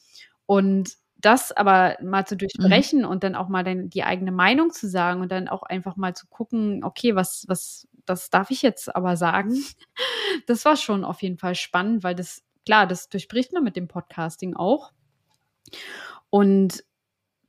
[0.46, 3.06] Und das aber mal zu durchbrechen mhm.
[3.06, 6.14] und dann auch mal dann die eigene Meinung zu sagen und dann auch einfach mal
[6.14, 9.54] zu gucken, okay, was, was, das darf ich jetzt aber sagen.
[10.46, 13.86] Das war schon auf jeden Fall spannend, weil das, klar, das durchbricht man mit dem
[13.86, 14.92] Podcasting auch.
[16.28, 16.82] Und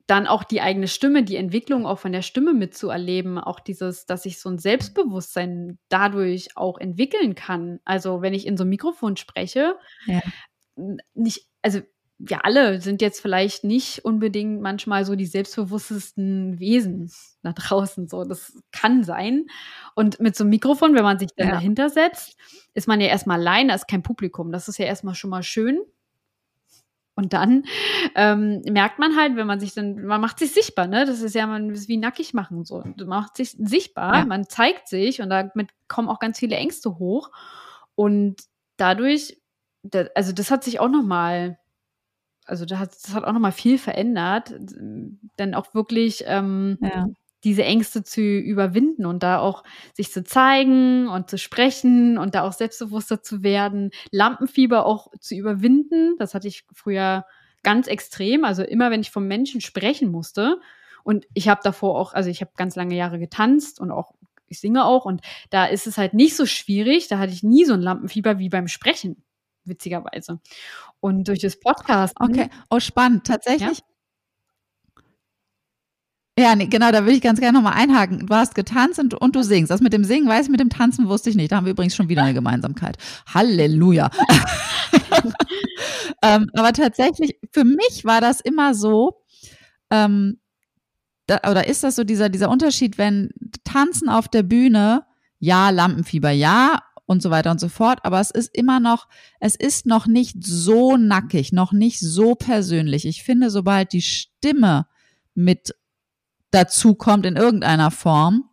[0.06, 4.24] dann auch die eigene Stimme, die Entwicklung auch von der Stimme mitzuerleben, auch dieses, dass
[4.24, 7.80] ich so ein Selbstbewusstsein dadurch auch entwickeln kann.
[7.84, 10.22] Also wenn ich in so ein Mikrofon spreche, ja.
[11.14, 11.80] nicht, also
[12.18, 17.10] wir alle sind jetzt vielleicht nicht unbedingt manchmal so die selbstbewusstesten Wesen
[17.42, 18.08] da draußen.
[18.08, 19.46] So, das kann sein.
[19.94, 21.54] Und mit so einem Mikrofon, wenn man sich dann ja.
[21.54, 22.36] dahinter setzt,
[22.74, 24.50] ist man ja erstmal allein, da ist kein Publikum.
[24.50, 25.80] Das ist ja erstmal schon mal schön.
[27.16, 27.64] Und dann
[28.14, 31.06] ähm, merkt man halt, wenn man sich dann, man macht sich sichtbar, ne?
[31.06, 32.82] Das ist ja man ist wie nackig machen so.
[32.96, 34.24] Du machst sich sichtbar, ja.
[34.26, 37.30] man zeigt sich und damit kommen auch ganz viele Ängste hoch.
[37.94, 38.42] Und
[38.76, 39.40] dadurch,
[39.82, 41.58] da, also das hat sich auch noch mal,
[42.46, 44.54] also das hat, das hat auch noch mal viel verändert,
[45.38, 47.06] denn auch wirklich ähm, ja
[47.46, 49.62] diese Ängste zu überwinden und da auch
[49.94, 55.36] sich zu zeigen und zu sprechen und da auch selbstbewusster zu werden, Lampenfieber auch zu
[55.36, 56.16] überwinden.
[56.18, 57.24] Das hatte ich früher
[57.62, 58.44] ganz extrem.
[58.44, 60.60] Also immer, wenn ich vom Menschen sprechen musste
[61.04, 64.14] und ich habe davor auch, also ich habe ganz lange Jahre getanzt und auch
[64.48, 67.06] ich singe auch und da ist es halt nicht so schwierig.
[67.06, 69.22] Da hatte ich nie so ein Lampenfieber wie beim Sprechen
[69.66, 70.40] witzigerweise.
[71.00, 72.14] Und durch das Podcast.
[72.18, 73.26] Okay, oh spannend.
[73.26, 73.84] Tatsächlich, ja?
[76.38, 78.26] Ja, nee, genau, da würde ich ganz gerne nochmal einhaken.
[78.26, 79.70] Du hast getanzt und, und, du singst.
[79.70, 81.50] Das mit dem Singen weiß ich, mit dem Tanzen wusste ich nicht.
[81.50, 82.98] Da haben wir übrigens schon wieder eine Gemeinsamkeit.
[83.32, 84.10] Halleluja.
[86.22, 89.22] ähm, aber tatsächlich, für mich war das immer so,
[89.90, 90.38] ähm,
[91.26, 93.30] da, oder ist das so dieser, dieser Unterschied, wenn
[93.64, 95.06] Tanzen auf der Bühne,
[95.38, 98.00] ja, Lampenfieber, ja, und so weiter und so fort.
[98.02, 99.08] Aber es ist immer noch,
[99.40, 103.06] es ist noch nicht so nackig, noch nicht so persönlich.
[103.06, 104.86] Ich finde, sobald die Stimme
[105.34, 105.74] mit
[106.50, 108.50] dazu kommt in irgendeiner Form,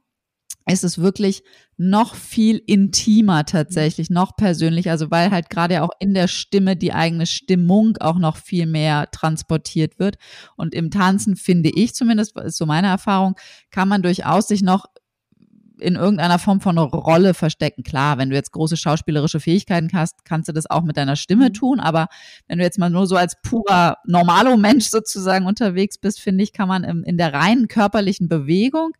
[0.65, 1.43] ist es wirklich
[1.75, 6.93] noch viel intimer tatsächlich, noch persönlicher, also weil halt gerade auch in der Stimme die
[6.93, 10.17] eigene Stimmung auch noch viel mehr transportiert wird.
[10.55, 13.35] Und im Tanzen finde ich zumindest, ist so meine Erfahrung,
[13.71, 14.85] kann man durchaus sich noch
[15.83, 17.83] in irgendeiner Form von einer Rolle verstecken.
[17.83, 21.49] Klar, wenn du jetzt große schauspielerische Fähigkeiten hast, kannst du das auch mit deiner Stimme
[21.49, 21.53] mhm.
[21.53, 21.79] tun.
[21.79, 22.07] Aber
[22.47, 26.53] wenn du jetzt mal nur so als purer normalo Mensch sozusagen unterwegs bist, finde ich,
[26.53, 28.91] kann man im, in der reinen körperlichen Bewegung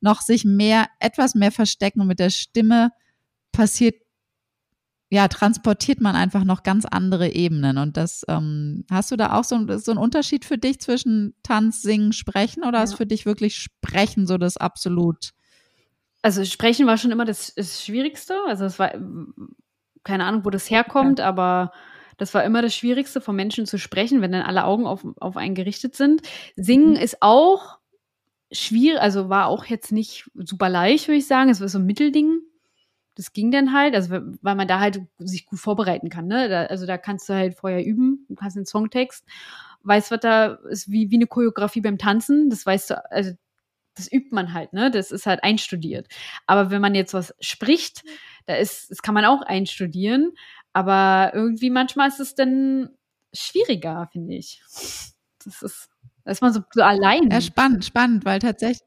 [0.00, 2.90] noch sich mehr, etwas mehr verstecken und mit der Stimme
[3.52, 3.96] passiert
[5.12, 7.78] ja, transportiert man einfach noch ganz andere Ebenen.
[7.78, 11.82] Und das, ähm, hast du da auch so, so einen Unterschied für dich zwischen Tanz,
[11.82, 12.84] Singen, Sprechen oder ja.
[12.84, 15.32] ist für dich wirklich Sprechen so das absolut
[16.22, 18.36] also sprechen war schon immer das, das Schwierigste.
[18.46, 18.92] Also es war
[20.04, 21.26] keine Ahnung, wo das herkommt, ja.
[21.26, 21.72] aber
[22.16, 25.36] das war immer das Schwierigste, von Menschen zu sprechen, wenn dann alle Augen auf, auf
[25.36, 26.22] einen gerichtet sind.
[26.56, 26.96] Singen mhm.
[26.96, 27.78] ist auch
[28.52, 31.50] schwierig, also war auch jetzt nicht super leicht, würde ich sagen.
[31.50, 32.40] Es war so ein Mittelding.
[33.14, 36.26] Das ging dann halt, also weil man da halt sich gut vorbereiten kann.
[36.26, 36.48] Ne?
[36.48, 39.24] Da, also da kannst du halt vorher üben, du hast den Songtext,
[39.82, 42.50] weißt, was da ist wie, wie eine Choreografie beim Tanzen.
[42.50, 43.32] Das weißt du, also
[44.00, 44.90] das übt man halt, ne?
[44.90, 46.08] Das ist halt einstudiert.
[46.46, 48.02] Aber wenn man jetzt was spricht,
[48.46, 50.32] da ist, das kann man auch einstudieren.
[50.72, 52.90] Aber irgendwie manchmal ist es dann
[53.32, 54.62] schwieriger, finde ich.
[55.44, 55.88] Das ist,
[56.24, 57.30] da ist man so, so allein.
[57.30, 58.86] Ja, spannend, spannend, weil tatsächlich.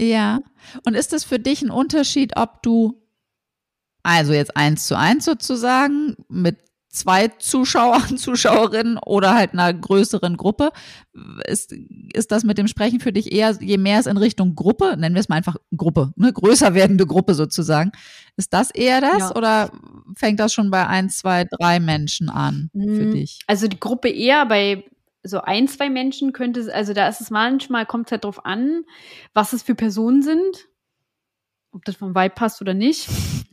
[0.00, 0.40] Ja.
[0.84, 3.02] Und ist es für dich ein Unterschied, ob du
[4.02, 6.58] also jetzt eins zu eins sozusagen mit
[6.92, 10.70] zwei Zuschauern, Zuschauerinnen oder halt einer größeren Gruppe.
[11.46, 11.74] Ist,
[12.12, 15.14] ist das mit dem Sprechen für dich eher, je mehr es in Richtung Gruppe, nennen
[15.14, 17.92] wir es mal einfach Gruppe, ne, größer werdende Gruppe sozusagen,
[18.36, 19.34] ist das eher das ja.
[19.34, 19.72] oder
[20.14, 23.40] fängt das schon bei ein, zwei, drei Menschen an für hm, dich?
[23.46, 24.84] Also die Gruppe eher bei
[25.24, 28.44] so ein, zwei Menschen könnte es, also da ist es manchmal, kommt es halt drauf
[28.44, 28.84] an,
[29.34, 30.68] was es für Personen sind,
[31.72, 33.08] ob das vom Vibe passt oder nicht.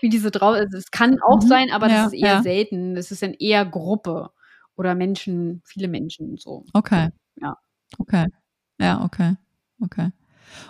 [0.00, 0.54] wie diese drauf.
[0.54, 1.46] Also es kann auch mhm.
[1.46, 2.42] sein, aber ja, das ist eher ja.
[2.42, 2.94] selten.
[2.94, 4.30] Das ist dann eher Gruppe
[4.76, 6.64] oder Menschen, viele Menschen so.
[6.72, 7.08] Okay.
[7.36, 7.56] Ja.
[7.98, 8.26] Okay.
[8.80, 9.36] Ja, okay.
[9.80, 10.10] Okay.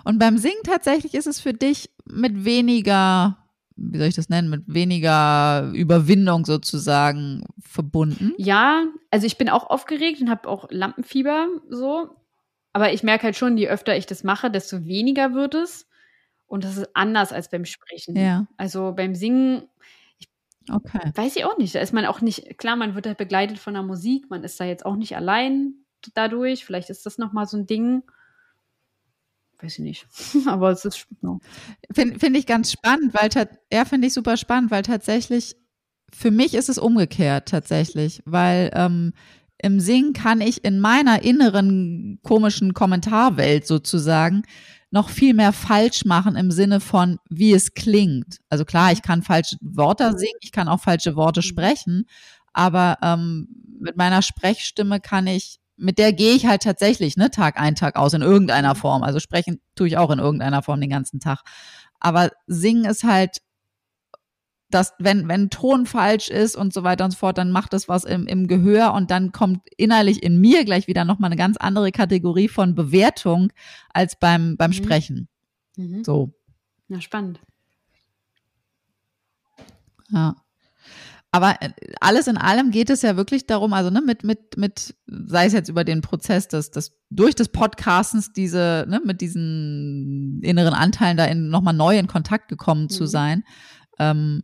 [0.04, 3.38] Und beim Singen tatsächlich ist es für dich mit weniger,
[3.76, 8.32] wie soll ich das nennen, mit weniger Überwindung sozusagen verbunden.
[8.36, 12.10] Ja, also ich bin auch aufgeregt und habe auch Lampenfieber so.
[12.72, 15.86] Aber ich merke halt schon, je öfter ich das mache, desto weniger wird es.
[16.52, 18.14] Und das ist anders als beim Sprechen.
[18.14, 18.46] Ja.
[18.58, 19.62] Also beim Singen,
[20.18, 20.28] ich
[20.70, 21.10] okay.
[21.14, 21.74] weiß ich auch nicht.
[21.74, 24.60] Da ist man auch nicht, klar, man wird halt begleitet von der Musik, man ist
[24.60, 25.72] da jetzt auch nicht allein
[26.12, 26.66] dadurch.
[26.66, 28.02] Vielleicht ist das nochmal so ein Ding.
[29.62, 30.06] Weiß ich nicht.
[30.46, 31.06] Aber es ist.
[31.22, 31.40] No.
[31.90, 33.30] Finde find ich ganz spannend, weil
[33.72, 35.56] ja, finde ich super spannend, weil tatsächlich,
[36.12, 39.14] für mich ist es umgekehrt tatsächlich, weil ähm,
[39.56, 44.42] im Singen kann ich in meiner inneren komischen Kommentarwelt sozusagen
[44.92, 48.38] noch viel mehr falsch machen im Sinne von, wie es klingt.
[48.50, 51.44] Also klar, ich kann falsche Worte singen, ich kann auch falsche Worte mhm.
[51.44, 52.04] sprechen,
[52.52, 53.48] aber ähm,
[53.80, 57.96] mit meiner Sprechstimme kann ich, mit der gehe ich halt tatsächlich, ne, Tag ein, Tag
[57.96, 59.02] aus in irgendeiner Form.
[59.02, 61.40] Also sprechen tue ich auch in irgendeiner Form den ganzen Tag.
[61.98, 63.38] Aber singen ist halt
[64.74, 67.88] dass wenn, wenn Ton falsch ist und so weiter und so fort, dann macht das
[67.88, 71.56] was im, im Gehör und dann kommt innerlich in mir gleich wieder nochmal eine ganz
[71.56, 73.52] andere Kategorie von Bewertung
[73.92, 74.74] als beim, beim mhm.
[74.74, 75.28] Sprechen.
[75.76, 76.04] Mhm.
[76.04, 76.32] So.
[76.88, 77.40] Na, spannend.
[80.10, 80.36] Ja.
[81.34, 84.94] Aber äh, alles in allem geht es ja wirklich darum, also ne, mit, mit, mit,
[85.06, 90.40] sei es jetzt über den Prozess des, des durch des Podcastens diese, ne, mit diesen
[90.42, 92.90] inneren Anteilen da in, nochmal neu in Kontakt gekommen mhm.
[92.90, 93.44] zu sein.
[93.98, 94.42] Ähm,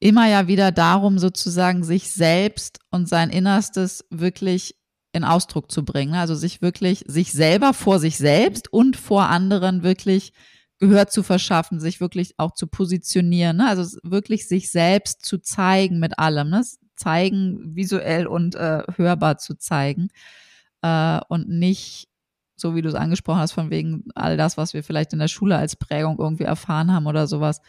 [0.00, 4.76] immer ja wieder darum, sozusagen sich selbst und sein Innerstes wirklich
[5.12, 6.14] in Ausdruck zu bringen.
[6.14, 10.32] Also sich wirklich, sich selber vor sich selbst und vor anderen wirklich
[10.78, 13.56] Gehör zu verschaffen, sich wirklich auch zu positionieren.
[13.56, 13.68] Ne?
[13.68, 16.50] Also wirklich sich selbst zu zeigen mit allem.
[16.50, 16.62] Ne?
[16.96, 20.08] Zeigen, visuell und äh, hörbar zu zeigen.
[20.82, 22.08] Äh, und nicht,
[22.56, 25.28] so wie du es angesprochen hast, von wegen all das, was wir vielleicht in der
[25.28, 27.62] Schule als Prägung irgendwie erfahren haben oder sowas,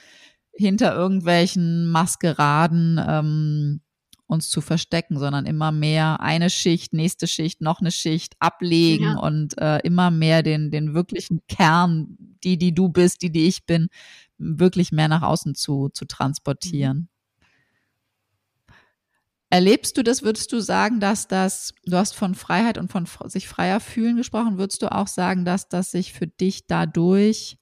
[0.57, 3.81] hinter irgendwelchen Maskeraden ähm,
[4.27, 9.19] uns zu verstecken, sondern immer mehr eine Schicht, nächste Schicht, noch eine Schicht ablegen ja.
[9.19, 13.65] und äh, immer mehr den, den wirklichen Kern, die, die du bist, die, die ich
[13.65, 13.87] bin,
[14.37, 16.97] wirklich mehr nach außen zu, zu transportieren.
[16.97, 17.07] Mhm.
[19.49, 23.47] Erlebst du das, würdest du sagen, dass das, du hast von Freiheit und von sich
[23.47, 27.57] freier fühlen gesprochen, würdest du auch sagen, dass das sich für dich dadurch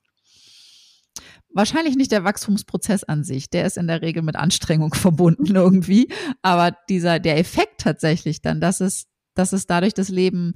[1.55, 6.09] wahrscheinlich nicht der Wachstumsprozess an sich, der ist in der Regel mit Anstrengung verbunden irgendwie,
[6.43, 10.55] aber dieser der Effekt tatsächlich dann, dass es dass es dadurch das Leben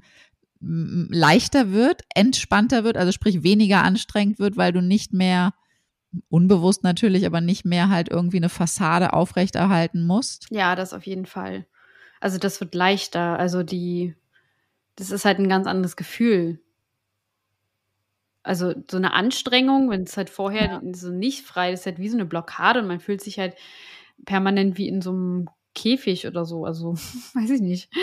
[0.61, 5.53] leichter wird, entspannter wird, also sprich weniger anstrengend wird, weil du nicht mehr
[6.29, 10.47] unbewusst natürlich, aber nicht mehr halt irgendwie eine Fassade aufrechterhalten musst.
[10.49, 11.65] Ja, das auf jeden Fall.
[12.19, 14.15] Also das wird leichter, also die
[14.95, 16.59] das ist halt ein ganz anderes Gefühl
[18.49, 20.93] also so eine Anstrengung, wenn es halt vorher ja.
[20.93, 23.55] so nicht frei ist, halt wie so eine Blockade und man fühlt sich halt
[24.25, 26.93] permanent wie in so einem Käfig oder so, also
[27.35, 27.93] weiß ich nicht.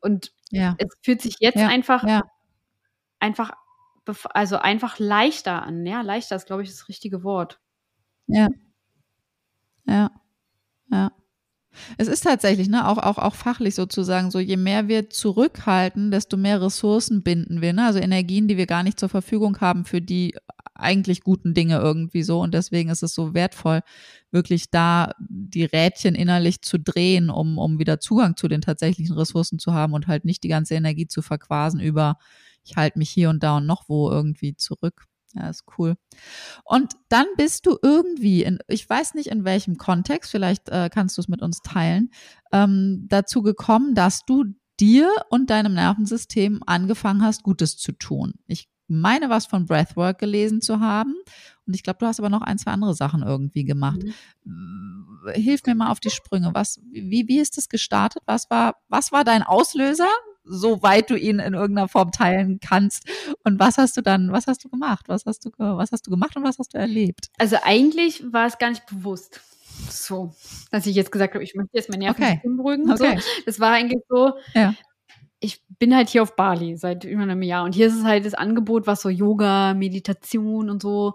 [0.00, 0.74] Und ja.
[0.78, 1.68] es fühlt sich jetzt ja.
[1.68, 2.04] einfach,
[3.20, 3.52] einfach,
[4.30, 5.86] also einfach leichter an.
[5.86, 7.60] Ja, leichter ist, glaube ich, das richtige Wort.
[8.26, 8.48] Ja.
[9.86, 10.10] Ja.
[10.90, 11.12] Ja.
[11.98, 16.36] Es ist tatsächlich, ne, auch, auch, auch fachlich sozusagen so, je mehr wir zurückhalten, desto
[16.36, 17.86] mehr Ressourcen binden wir, ne?
[17.86, 20.34] Also Energien, die wir gar nicht zur Verfügung haben für die
[20.74, 22.40] eigentlich guten Dinge irgendwie so.
[22.40, 23.80] Und deswegen ist es so wertvoll,
[24.30, 29.58] wirklich da die Rädchen innerlich zu drehen, um, um wieder Zugang zu den tatsächlichen Ressourcen
[29.58, 32.16] zu haben und halt nicht die ganze Energie zu verquasen über
[32.64, 35.06] ich halte mich hier und da und noch wo irgendwie zurück.
[35.34, 35.96] Ja, ist cool.
[36.64, 41.16] Und dann bist du irgendwie, in, ich weiß nicht in welchem Kontext, vielleicht äh, kannst
[41.16, 42.10] du es mit uns teilen,
[42.52, 44.44] ähm, dazu gekommen, dass du
[44.78, 48.34] dir und deinem Nervensystem angefangen hast, Gutes zu tun.
[48.46, 51.14] Ich meine, was von Breathwork gelesen zu haben.
[51.66, 54.02] Und ich glaube, du hast aber noch ein, zwei andere Sachen irgendwie gemacht.
[54.44, 55.30] Mhm.
[55.32, 56.50] Hilf mir mal auf die Sprünge.
[56.52, 58.22] Was, wie, wie ist das gestartet?
[58.26, 60.08] Was war, was war dein Auslöser?
[60.44, 63.08] Soweit du ihn in irgendeiner Form teilen kannst.
[63.42, 65.08] Und was hast du dann, was hast du gemacht?
[65.08, 67.28] Was hast du, was hast du gemacht und was hast du erlebt?
[67.38, 69.40] Also eigentlich war es gar nicht bewusst.
[69.90, 70.34] So,
[70.70, 72.56] dass ich jetzt gesagt habe, ich möchte jetzt mein Nervensystem okay.
[72.56, 72.92] beruhigen.
[72.92, 73.18] Okay.
[73.18, 73.42] So.
[73.46, 74.32] Das war eigentlich so.
[74.54, 74.74] Ja.
[75.40, 78.24] Ich bin halt hier auf Bali seit über einem Jahr und hier ist es halt
[78.24, 81.14] das Angebot, was so Yoga, Meditation und so,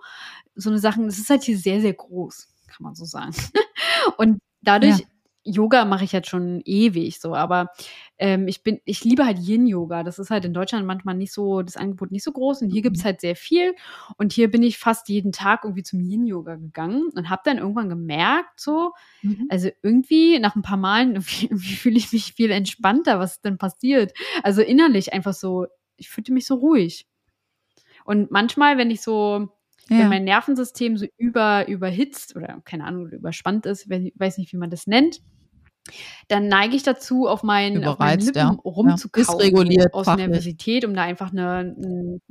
[0.56, 3.34] so eine Sachen, das ist halt hier sehr, sehr groß, kann man so sagen.
[4.18, 5.06] Und dadurch ja
[5.50, 7.72] Yoga mache ich jetzt schon ewig so, aber
[8.18, 10.04] ähm, ich bin, ich liebe halt Yin-Yoga.
[10.04, 12.82] Das ist halt in Deutschland manchmal nicht so, das Angebot nicht so groß und hier
[12.82, 13.08] gibt es mhm.
[13.08, 13.76] halt sehr viel.
[14.18, 17.90] Und hier bin ich fast jeden Tag irgendwie zum Yin-Yoga gegangen und habe dann irgendwann
[17.90, 19.48] gemerkt, so, mhm.
[19.50, 21.16] also irgendwie nach ein paar Malen,
[21.50, 24.14] irgendwie, fühle ich mich viel entspannter, was denn passiert.
[24.44, 27.08] Also innerlich einfach so, ich fühlte mich so ruhig.
[28.06, 29.50] Und manchmal, wenn ich so
[29.90, 29.98] ja.
[29.98, 34.58] Wenn mein Nervensystem so über, überhitzt oder keine Ahnung, überspannt ist, ich weiß nicht, wie
[34.58, 35.20] man das nennt,
[36.28, 38.58] dann neige ich dazu, auf meinen, auf meinen Lippen ja.
[38.64, 39.88] rumzukauen ja.
[39.92, 40.28] aus fachlich.
[40.28, 42.22] Nervosität, um da einfach eine, ein,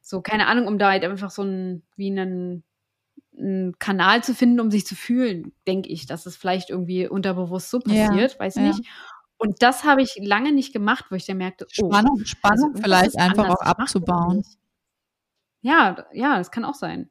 [0.00, 2.64] so, keine Ahnung, um da halt einfach so ein, wie einen,
[3.36, 7.70] einen Kanal zu finden, um sich zu fühlen, denke ich, dass es vielleicht irgendwie unterbewusst
[7.70, 8.38] so passiert, ja.
[8.38, 8.80] weiß nicht.
[9.38, 12.82] Und das habe ich lange nicht gemacht, wo ich dann merkte, oh, Spannung, Spannung also
[12.82, 14.42] vielleicht einfach auch abzubauen.
[15.60, 17.08] Ja, ja, das kann auch sein.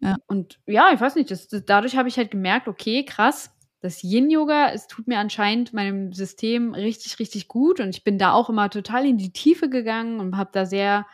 [0.00, 0.16] Ja.
[0.26, 4.02] Und ja, ich weiß nicht, das, das, dadurch habe ich halt gemerkt, okay, krass, das
[4.02, 7.80] Yin-Yoga, es tut mir anscheinend meinem System richtig, richtig gut.
[7.80, 11.06] Und ich bin da auch immer total in die Tiefe gegangen und habe da sehr,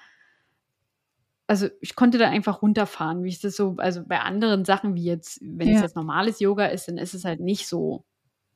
[1.46, 5.04] also ich konnte da einfach runterfahren, wie ich das so, also bei anderen Sachen wie
[5.04, 5.76] jetzt, wenn ja.
[5.76, 8.04] es jetzt normales Yoga ist, dann ist es halt nicht so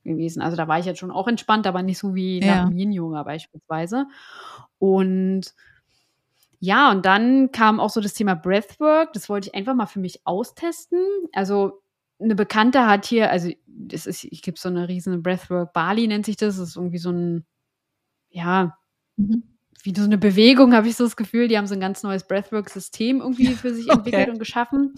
[0.03, 0.41] gewesen.
[0.41, 2.63] Also da war ich jetzt schon auch entspannt, aber nicht so wie ja.
[2.63, 4.07] nach dem Yin-Yoga beispielsweise.
[4.77, 5.53] Und
[6.59, 9.13] ja, und dann kam auch so das Thema Breathwork.
[9.13, 10.99] Das wollte ich einfach mal für mich austesten.
[11.33, 11.80] Also
[12.21, 16.25] eine Bekannte hat hier, also das ist, ich gebe so eine riesen Breathwork Bali nennt
[16.25, 16.57] sich das.
[16.57, 17.45] Das ist irgendwie so ein,
[18.29, 18.77] ja,
[19.17, 19.43] mhm.
[19.83, 21.47] wie so eine Bewegung, habe ich so das Gefühl.
[21.47, 23.97] Die haben so ein ganz neues Breathwork-System irgendwie für sich okay.
[23.97, 24.95] entwickelt und geschaffen.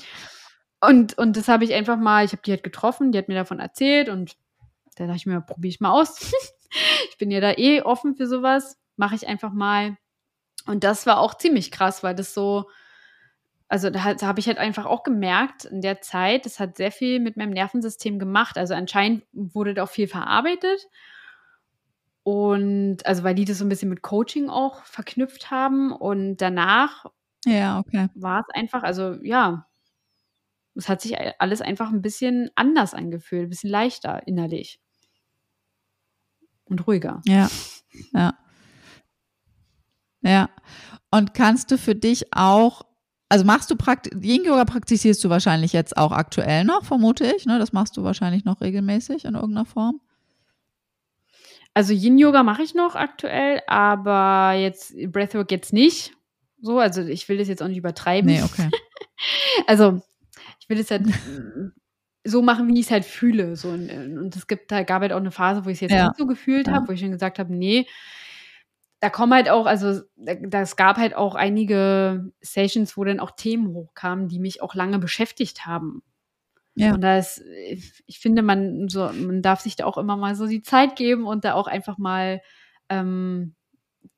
[0.82, 3.36] Und, und das habe ich einfach mal, ich habe die halt getroffen, die hat mir
[3.36, 4.36] davon erzählt und
[4.96, 6.20] da dachte ich mir, probiere ich mal aus.
[7.10, 8.78] ich bin ja da eh offen für sowas.
[8.96, 9.98] Mache ich einfach mal.
[10.66, 12.70] Und das war auch ziemlich krass, weil das so,
[13.74, 16.92] also da, da habe ich halt einfach auch gemerkt in der Zeit, das hat sehr
[16.92, 18.56] viel mit meinem Nervensystem gemacht.
[18.56, 20.88] Also anscheinend wurde da auch viel verarbeitet.
[22.22, 25.92] Und also weil die das so ein bisschen mit Coaching auch verknüpft haben.
[25.92, 27.08] Und danach
[27.46, 28.10] ja, okay.
[28.14, 29.66] war es einfach, also ja,
[30.76, 34.80] es hat sich alles einfach ein bisschen anders angefühlt, ein bisschen leichter innerlich.
[36.66, 37.24] Und ruhiger.
[37.26, 37.50] Ja,
[38.14, 38.38] ja.
[40.22, 40.52] Ja.
[41.10, 42.93] Und kannst du für dich auch,
[43.34, 47.58] also machst du Praktik, Yin-Yoga praktizierst du wahrscheinlich jetzt auch aktuell noch, vermute ich, ne?
[47.58, 50.02] Das machst du wahrscheinlich noch regelmäßig in irgendeiner Form.
[51.74, 56.14] Also Yin-Yoga mache ich noch aktuell, aber jetzt Breathwork jetzt nicht.
[56.62, 58.30] So, also ich will das jetzt auch nicht übertreiben.
[58.30, 58.70] Nee, okay.
[59.66, 60.00] also
[60.60, 61.06] ich will es halt
[62.24, 63.56] so machen, wie ich es halt fühle.
[63.56, 66.10] So, und es gibt, da gab halt auch eine Phase, wo ich es jetzt ja.
[66.10, 66.74] nicht so gefühlt ja.
[66.74, 67.88] habe, wo ich schon gesagt habe, nee,
[69.04, 73.74] da kommen halt auch, also das gab halt auch einige Sessions, wo dann auch Themen
[73.74, 76.04] hochkamen, die mich auch lange beschäftigt haben.
[76.76, 76.94] Ja.
[76.94, 77.44] Und da ist,
[78.06, 81.26] ich finde, man so, man darf sich da auch immer mal so die Zeit geben
[81.26, 82.42] und da auch einfach mal
[82.88, 83.56] ähm,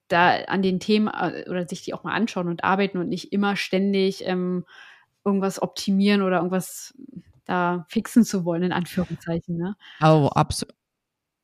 [0.07, 3.33] da an den Themen äh, oder sich die auch mal anschauen und arbeiten und nicht
[3.33, 4.65] immer ständig ähm,
[5.25, 6.93] irgendwas optimieren oder irgendwas
[7.45, 9.57] da fixen zu wollen, in Anführungszeichen.
[9.57, 9.75] Ne?
[10.03, 10.75] Oh, absolut.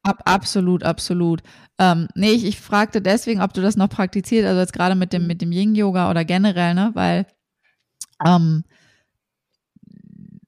[0.04, 1.44] Ab, absolut, absolut.
[1.78, 5.14] Ähm, nee, ich, ich fragte deswegen, ob du das noch praktizierst, also jetzt gerade mit
[5.14, 7.28] dem, mit dem Yin-Yoga oder generell, ne, weil,
[8.26, 8.64] ähm,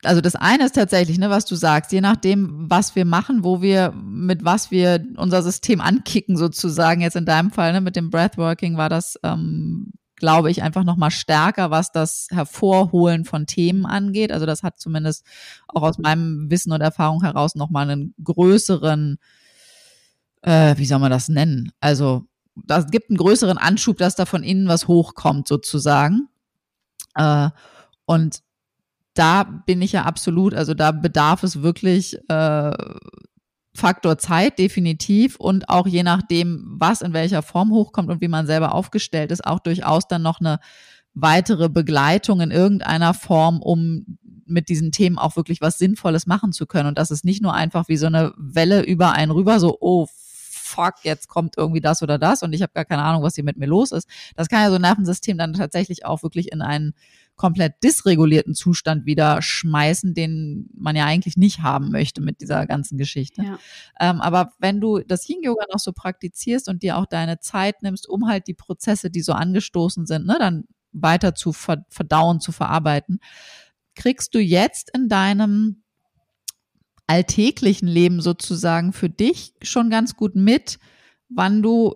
[0.03, 3.61] also das eine ist tatsächlich, ne, was du sagst, je nachdem, was wir machen, wo
[3.61, 8.09] wir, mit was wir unser System ankicken, sozusagen, jetzt in deinem Fall, ne, mit dem
[8.09, 9.93] Breathworking war das ähm,
[10.23, 14.31] glaube ich, einfach noch mal stärker, was das Hervorholen von Themen angeht.
[14.31, 15.25] Also das hat zumindest
[15.67, 19.17] auch aus meinem Wissen und Erfahrung heraus noch mal einen größeren,
[20.43, 21.71] äh, wie soll man das nennen?
[21.79, 22.25] Also
[22.55, 26.27] das gibt einen größeren Anschub, dass da von innen was hochkommt sozusagen.
[27.15, 27.49] Äh,
[28.05, 28.41] und
[29.13, 32.71] da bin ich ja absolut, also da bedarf es wirklich äh,
[33.75, 38.45] Faktor Zeit definitiv und auch je nachdem, was in welcher Form hochkommt und wie man
[38.45, 40.59] selber aufgestellt ist, auch durchaus dann noch eine
[41.15, 46.65] weitere Begleitung in irgendeiner Form, um mit diesen Themen auch wirklich was Sinnvolles machen zu
[46.65, 46.89] können.
[46.89, 50.07] Und das ist nicht nur einfach wie so eine Welle über einen rüber, so, oh,
[50.73, 53.43] fuck, jetzt kommt irgendwie das oder das und ich habe gar keine Ahnung, was hier
[53.43, 54.07] mit mir los ist.
[54.35, 56.93] Das kann ja so ein Nervensystem dann tatsächlich auch wirklich in einen
[57.35, 62.97] komplett dysregulierten Zustand wieder schmeißen, den man ja eigentlich nicht haben möchte mit dieser ganzen
[62.97, 63.43] Geschichte.
[63.43, 63.59] Ja.
[63.99, 68.07] Ähm, aber wenn du das Yin-Yoga noch so praktizierst und dir auch deine Zeit nimmst,
[68.07, 73.19] um halt die Prozesse, die so angestoßen sind, ne, dann weiter zu verdauen, zu verarbeiten,
[73.95, 75.82] kriegst du jetzt in deinem
[77.07, 80.79] alltäglichen Leben sozusagen für dich schon ganz gut mit,
[81.29, 81.95] wann du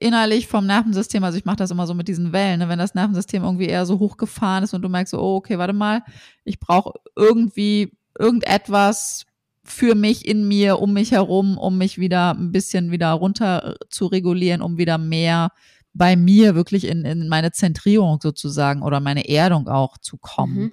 [0.00, 2.94] innerlich vom Nervensystem, also ich mache das immer so mit diesen Wellen, ne, wenn das
[2.94, 6.02] Nervensystem irgendwie eher so hochgefahren ist und du merkst so, oh, okay, warte mal,
[6.44, 9.26] ich brauche irgendwie irgendetwas
[9.64, 14.06] für mich in mir, um mich herum, um mich wieder ein bisschen wieder runter zu
[14.06, 15.50] regulieren, um wieder mehr
[15.92, 20.54] bei mir wirklich in, in meine Zentrierung sozusagen oder meine Erdung auch zu kommen.
[20.54, 20.72] Mhm.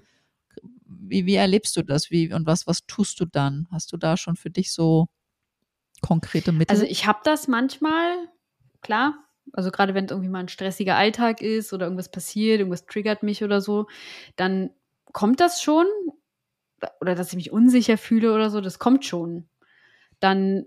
[1.10, 2.12] Wie, wie erlebst du das?
[2.12, 3.68] Wie und was, was tust du dann?
[3.72, 5.08] Hast du da schon für dich so
[6.01, 6.74] konkrete Mittel?
[6.74, 8.28] Also ich habe das manchmal,
[8.82, 9.18] klar.
[9.53, 13.24] Also gerade wenn es irgendwie mal ein stressiger Alltag ist oder irgendwas passiert, irgendwas triggert
[13.24, 13.88] mich oder so,
[14.36, 14.72] dann
[15.12, 15.86] kommt das schon.
[16.99, 19.47] Oder dass ich mich unsicher fühle oder so, das kommt schon.
[20.20, 20.66] Dann,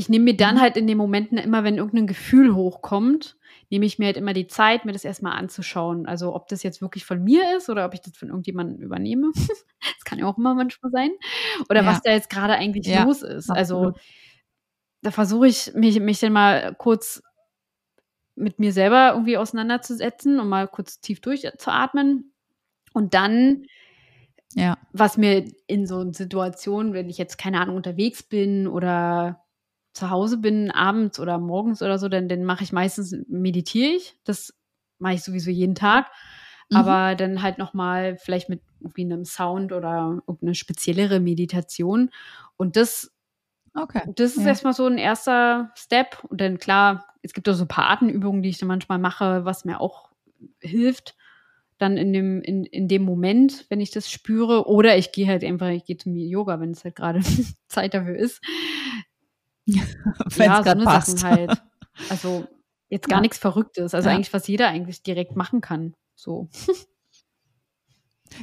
[0.00, 0.60] ich nehme mir dann mhm.
[0.60, 3.36] halt in den Momenten immer, wenn irgendein Gefühl hochkommt,
[3.68, 6.06] nehme ich mir halt immer die Zeit, mir das erstmal anzuschauen.
[6.06, 9.30] Also ob das jetzt wirklich von mir ist oder ob ich das von irgendjemandem übernehme.
[9.36, 11.10] das kann ja auch immer manchmal sein.
[11.68, 11.86] Oder ja.
[11.86, 13.50] was da jetzt gerade eigentlich ja, los ist.
[13.50, 13.94] Also absolut.
[13.94, 14.00] Also
[15.02, 17.22] da versuche ich mich, mich dann mal kurz
[18.34, 22.32] mit mir selber irgendwie auseinanderzusetzen und mal kurz tief durchzuatmen.
[22.94, 23.66] Und dann,
[24.54, 24.78] ja.
[24.94, 29.44] was mir in so Situationen, wenn ich jetzt keine Ahnung unterwegs bin oder
[29.92, 34.16] zu Hause bin, abends oder morgens oder so, dann, dann mache ich meistens, meditiere ich.
[34.24, 34.54] Das
[34.98, 36.06] mache ich sowieso jeden Tag.
[36.70, 36.76] Mhm.
[36.76, 42.10] Aber dann halt nochmal vielleicht mit irgendwie einem Sound oder irgendeine speziellere Meditation.
[42.56, 43.12] Und das,
[43.74, 44.02] okay.
[44.14, 44.48] das ist ja.
[44.48, 46.24] erstmal so ein erster Step.
[46.24, 49.44] Und dann klar, es gibt auch so ein paar Atemübungen, die ich dann manchmal mache,
[49.44, 50.10] was mir auch
[50.60, 51.16] hilft
[51.80, 54.68] dann in dem, in, in dem Moment, wenn ich das spüre.
[54.68, 57.20] Oder ich gehe halt einfach, ich gehe zum Yoga, wenn es halt gerade
[57.68, 58.42] Zeit dafür ist.
[60.36, 61.18] ja, so eine passt.
[61.18, 61.62] Sachen halt.
[62.08, 62.46] Also
[62.88, 63.22] jetzt gar ja.
[63.22, 63.94] nichts Verrücktes.
[63.94, 64.14] Also ja.
[64.14, 65.94] eigentlich, was jeder eigentlich direkt machen kann.
[66.14, 66.48] So.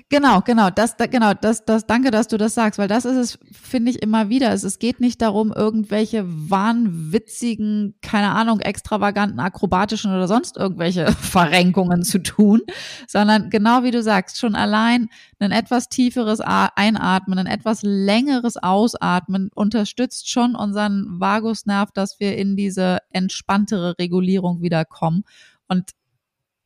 [0.10, 3.16] Genau, genau, das, da, genau, das, das, danke, dass du das sagst, weil das ist
[3.16, 4.52] es, finde ich immer wieder.
[4.52, 12.04] Es, es geht nicht darum, irgendwelche wahnwitzigen, keine Ahnung, extravaganten, akrobatischen oder sonst irgendwelche Verrenkungen
[12.04, 12.62] zu tun,
[13.08, 15.10] sondern genau wie du sagst, schon allein
[15.40, 22.56] ein etwas tieferes Einatmen, ein etwas längeres Ausatmen unterstützt schon unseren Vagusnerv, dass wir in
[22.56, 25.24] diese entspanntere Regulierung wiederkommen.
[25.68, 25.92] Und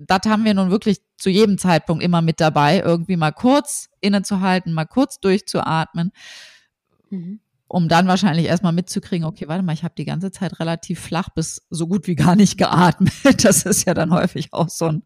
[0.08, 4.74] das haben wir nun wirklich zu jedem Zeitpunkt immer mit dabei, irgendwie mal kurz innezuhalten,
[4.74, 6.12] mal kurz durchzuatmen,
[7.10, 7.39] mhm.
[7.68, 11.30] um dann wahrscheinlich erstmal mitzukriegen, okay, warte mal, ich habe die ganze Zeit relativ flach
[11.30, 13.14] bis so gut wie gar nicht geatmet.
[13.43, 15.04] Das ist ja dann häufig auch so ein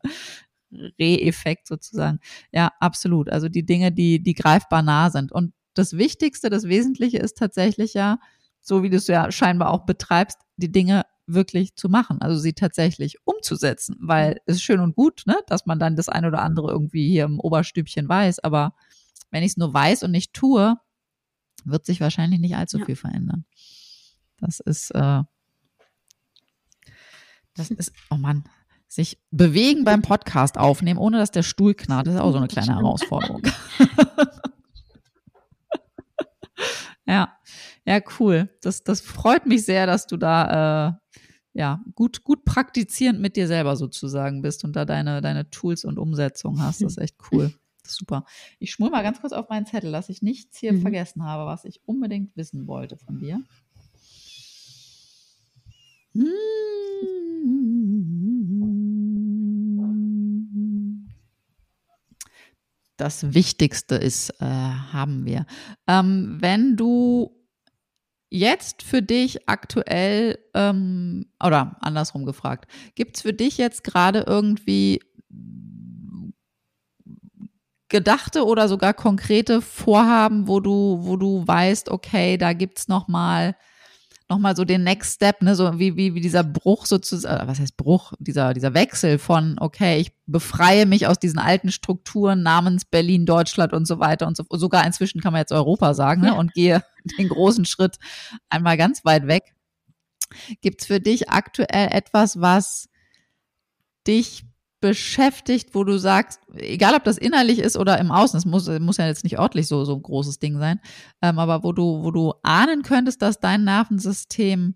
[0.99, 2.19] Re-Effekt sozusagen.
[2.51, 3.29] Ja, absolut.
[3.29, 5.31] Also die Dinge, die, die greifbar nah sind.
[5.31, 8.19] Und das Wichtigste, das Wesentliche ist tatsächlich ja,
[8.61, 12.53] so wie du es ja scheinbar auch betreibst, die Dinge wirklich zu machen, also sie
[12.53, 16.41] tatsächlich umzusetzen, weil es ist schön und gut, ne, dass man dann das eine oder
[16.41, 18.75] andere irgendwie hier im Oberstübchen weiß, aber
[19.31, 20.75] wenn ich es nur weiß und nicht tue,
[21.63, 22.85] wird sich wahrscheinlich nicht allzu ja.
[22.85, 23.45] viel verändern.
[24.37, 25.23] Das ist, äh,
[27.55, 28.43] das ist, oh Mann,
[28.87, 32.75] sich bewegen beim Podcast aufnehmen, ohne dass der Stuhl knarrt, ist auch so eine kleine
[32.75, 33.41] Herausforderung.
[37.05, 37.37] ja,
[37.85, 38.49] ja, cool.
[38.61, 41.05] Das, das freut mich sehr, dass du da äh,
[41.55, 45.97] ja, gut, gut praktizierend mit dir selber sozusagen bist und da deine, deine Tools und
[45.97, 46.81] Umsetzung hast.
[46.81, 47.53] Das ist echt cool.
[47.87, 48.25] super.
[48.59, 50.81] Ich schmul mal ganz kurz auf meinen Zettel, dass ich nichts hier mhm.
[50.81, 53.41] vergessen habe, was ich unbedingt wissen wollte von dir.
[62.97, 65.45] Das Wichtigste ist, äh, haben wir.
[65.87, 67.34] Ähm, wenn du
[68.29, 74.99] jetzt für dich aktuell, ähm, oder andersrum gefragt, gibt es für dich jetzt gerade irgendwie
[77.89, 83.55] gedachte oder sogar konkrete Vorhaben, wo du, wo du weißt, okay, da gibt's noch mal
[84.29, 87.59] nochmal so den Next Step, ne, so wie, wie, wie dieser Bruch sozusagen, äh, was
[87.59, 92.85] heißt Bruch, dieser, dieser Wechsel von, okay, ich befreie mich aus diesen alten Strukturen namens
[92.85, 96.35] Berlin, Deutschland und so weiter und so, sogar inzwischen kann man jetzt Europa sagen, ne,
[96.35, 96.83] und gehe
[97.19, 97.97] den großen Schritt
[98.49, 99.53] einmal ganz weit weg.
[100.61, 102.89] Gibt's für dich aktuell etwas, was
[104.07, 104.43] dich
[104.85, 108.97] beschäftigt, wo du sagst, egal ob das innerlich ist oder im Außen, das muss, muss
[108.97, 110.79] ja jetzt nicht örtlich so, so ein großes Ding sein,
[111.23, 114.75] ähm, aber wo du, wo du ahnen könntest, dass dein Nervensystem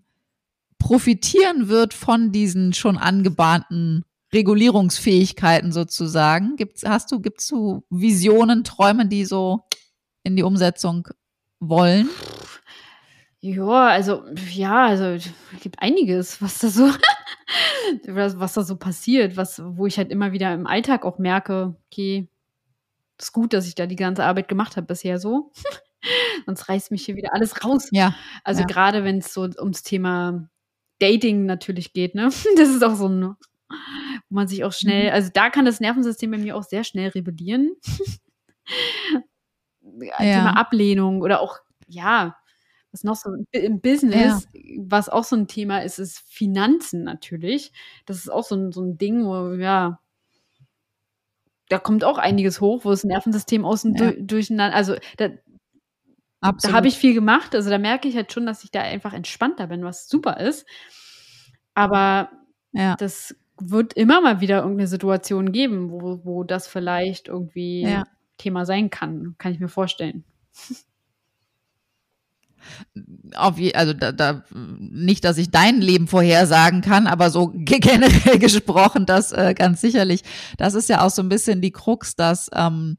[0.80, 6.56] profitieren wird von diesen schon angebahnten Regulierungsfähigkeiten sozusagen.
[6.56, 9.60] Gibt's, hast du, gibt's du Visionen, Träume, die so
[10.24, 11.06] in die Umsetzung
[11.60, 12.08] wollen?
[13.42, 16.90] Ja, also, ja, also, es gibt einiges, was da so
[18.06, 22.28] was da so passiert, was, wo ich halt immer wieder im Alltag auch merke, okay,
[23.18, 25.52] ist gut, dass ich da die ganze Arbeit gemacht habe bisher so.
[26.46, 27.88] Sonst reißt mich hier wieder alles raus.
[27.92, 28.14] Ja.
[28.44, 28.66] Also ja.
[28.66, 30.48] gerade wenn es so ums Thema
[30.98, 32.30] Dating natürlich geht, ne?
[32.56, 33.36] Das ist auch so ein,
[34.28, 35.14] wo man sich auch schnell, mhm.
[35.14, 37.74] also da kann das Nervensystem bei mir auch sehr schnell rebellieren.
[39.82, 40.16] ja.
[40.18, 42.36] Thema Ablehnung oder auch, ja,
[42.92, 44.62] was noch so im Business, ja.
[44.78, 47.72] was auch so ein Thema ist, ist Finanzen natürlich.
[48.06, 50.00] Das ist auch so ein, so ein Ding, wo, ja,
[51.68, 54.10] da kommt auch einiges hoch, wo das Nervensystem außen ja.
[54.10, 55.28] du, durcheinander, also da,
[56.40, 57.54] da habe ich viel gemacht.
[57.54, 60.66] Also da merke ich halt schon, dass ich da einfach entspannter bin, was super ist.
[61.74, 62.30] Aber
[62.72, 62.96] ja.
[62.96, 68.04] das wird immer mal wieder irgendeine Situation geben, wo, wo das vielleicht irgendwie ja.
[68.38, 70.24] Thema sein kann, kann ich mir vorstellen
[73.34, 74.44] auf je, also da, da
[74.78, 80.22] nicht, dass ich dein Leben vorhersagen kann, aber so generell gesprochen, das äh, ganz sicherlich.
[80.58, 82.98] Das ist ja auch so ein bisschen die Krux, dass ähm,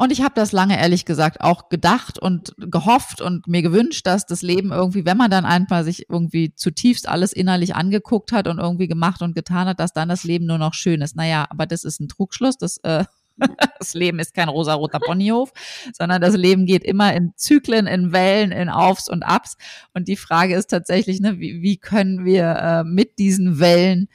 [0.00, 4.24] und ich habe das lange ehrlich gesagt auch gedacht und gehofft und mir gewünscht, dass
[4.24, 8.58] das Leben irgendwie, wenn man dann einfach sich irgendwie zutiefst alles innerlich angeguckt hat und
[8.58, 11.16] irgendwie gemacht und getan hat, dass dann das Leben nur noch schön ist.
[11.16, 12.56] Naja, aber das ist ein Trugschluss.
[12.56, 13.04] Das äh,
[13.78, 15.52] das Leben ist kein rosaroter Ponyhof,
[15.92, 19.56] sondern das Leben geht immer in Zyklen, in Wellen, in Aufs und Abs.
[19.94, 24.08] Und die Frage ist tatsächlich, ne, wie, wie können wir äh, mit diesen Wellen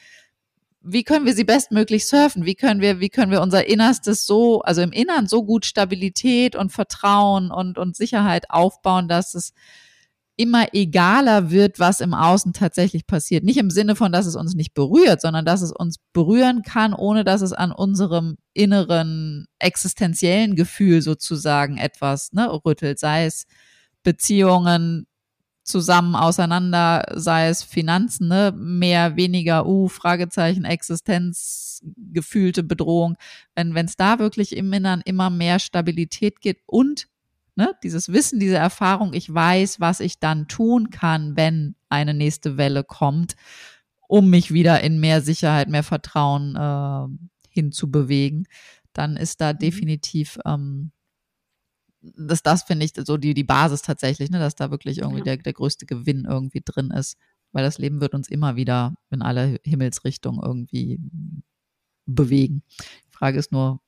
[0.87, 2.45] wie können wir sie bestmöglich surfen?
[2.45, 6.55] Wie können wir, wie können wir unser Innerstes so, also im Innern so gut Stabilität
[6.55, 9.53] und Vertrauen und, und Sicherheit aufbauen, dass es
[10.37, 13.43] immer egaler wird, was im Außen tatsächlich passiert.
[13.43, 16.93] Nicht im Sinne von, dass es uns nicht berührt, sondern dass es uns berühren kann,
[16.93, 23.45] ohne dass es an unserem inneren existenziellen Gefühl sozusagen etwas ne, rüttelt, sei es
[24.03, 25.07] Beziehungen
[25.63, 31.81] zusammen auseinander, sei es Finanzen, ne, mehr, weniger, uh, Fragezeichen, Existenz,
[32.11, 33.15] gefühlte Bedrohung.
[33.55, 37.07] Wenn es da wirklich im Innern immer mehr Stabilität geht und
[37.55, 42.57] ne, dieses Wissen, diese Erfahrung, ich weiß, was ich dann tun kann, wenn eine nächste
[42.57, 43.35] Welle kommt,
[44.07, 48.47] um mich wieder in mehr Sicherheit, mehr Vertrauen äh, hinzubewegen,
[48.93, 49.59] dann ist da mhm.
[49.59, 50.91] definitiv ähm,
[52.15, 55.23] das, das finde ich so die, die Basis tatsächlich, ne, dass da wirklich irgendwie ja.
[55.23, 57.17] der, der größte Gewinn irgendwie drin ist.
[57.51, 60.99] Weil das Leben wird uns immer wieder in alle Himmelsrichtungen irgendwie
[62.05, 62.63] bewegen.
[63.07, 63.79] Die Frage ist nur,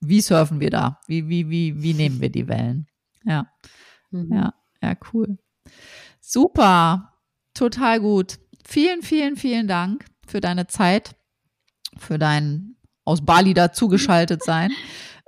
[0.00, 1.00] wie surfen wir da?
[1.06, 2.86] Wie, wie, wie, wie nehmen wir die Wellen?
[3.24, 3.46] Ja.
[4.10, 4.32] Mhm.
[4.32, 5.38] Ja, ja, cool.
[6.20, 7.12] Super.
[7.54, 8.38] Total gut.
[8.66, 11.16] Vielen, vielen, vielen Dank für deine Zeit,
[11.96, 14.70] für dein aus Bali dazugeschaltet sein.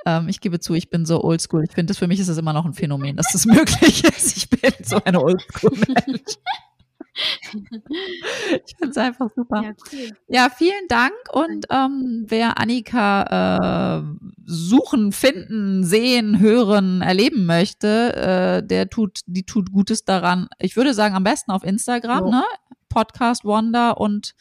[0.05, 1.63] Ähm, ich gebe zu, ich bin so oldschool.
[1.63, 4.37] Ich finde, für mich ist es immer noch ein Phänomen, dass das möglich ist.
[4.37, 6.39] Ich bin so eine Oldschool-Mensch.
[7.15, 9.63] ich finde es einfach super.
[9.63, 10.11] Ja, cool.
[10.29, 11.13] ja, vielen Dank.
[11.33, 14.03] Und ähm, wer Annika äh,
[14.45, 20.49] suchen, finden, sehen, hören, erleben möchte, äh, der tut, die tut Gutes daran.
[20.59, 22.31] Ich würde sagen, am besten auf Instagram, jo.
[22.31, 22.45] ne?
[22.89, 24.35] Podcast Wonder und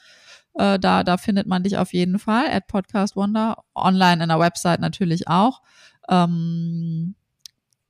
[0.55, 4.39] äh, da, da findet man dich auf jeden Fall, at Podcast Wonder, online in der
[4.39, 5.61] Website natürlich auch.
[6.09, 7.15] Ähm,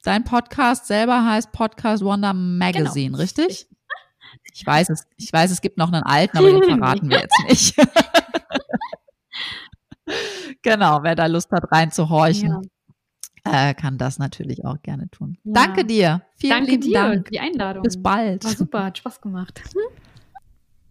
[0.04, 3.18] dein Podcast selber heißt Podcast Wonder Magazine, genau.
[3.18, 3.68] richtig?
[4.54, 7.38] Ich weiß es, ich weiß, es gibt noch einen alten, aber den verraten wir jetzt
[7.48, 7.76] nicht.
[10.62, 12.70] genau, wer da Lust hat, reinzuhorchen,
[13.46, 13.70] ja.
[13.70, 15.38] äh, kann das natürlich auch gerne tun.
[15.44, 15.54] Ja.
[15.54, 16.22] Danke dir.
[16.36, 17.30] Vielen Danke lieben dir Dank.
[17.30, 17.84] die Einladung.
[17.84, 18.44] Bis bald.
[18.44, 19.62] War super, hat Spaß gemacht.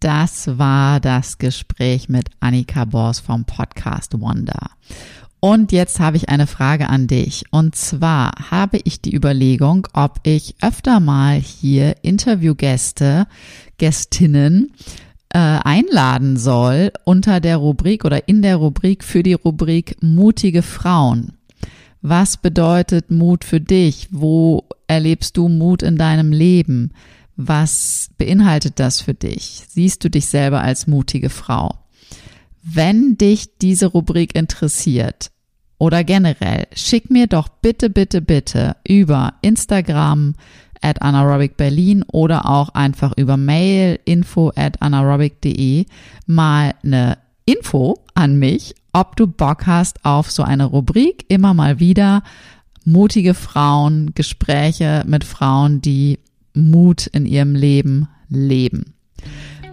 [0.01, 4.71] Das war das Gespräch mit Annika Bors vom Podcast Wonder.
[5.43, 7.45] Und jetzt habe ich eine Frage an dich.
[7.49, 13.25] Und zwar habe ich die Überlegung, ob ich öfter mal hier Interviewgäste,
[13.79, 14.71] Gästinnen
[15.29, 21.33] äh, einladen soll unter der Rubrik oder in der Rubrik für die Rubrik mutige Frauen.
[22.03, 24.09] Was bedeutet Mut für dich?
[24.11, 26.91] Wo erlebst du Mut in deinem Leben?
[27.35, 29.63] Was beinhaltet das für dich?
[29.67, 31.80] Siehst du dich selber als mutige Frau?
[32.63, 35.31] Wenn dich diese Rubrik interessiert
[35.77, 40.35] oder generell, schick mir doch bitte, bitte, bitte über Instagram
[40.81, 45.85] at anaerobic Berlin oder auch einfach über Mail info at anaerobic.de
[46.27, 51.79] mal eine Info an mich, ob du Bock hast auf so eine Rubrik immer mal
[51.79, 52.23] wieder
[52.85, 56.19] mutige Frauen, Gespräche mit Frauen, die
[56.53, 58.93] Mut in ihrem Leben leben.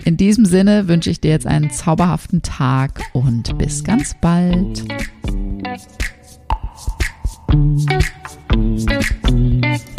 [0.09, 4.82] In diesem Sinne wünsche ich dir jetzt einen zauberhaften Tag und bis ganz bald.
[9.28, 9.97] Thank you.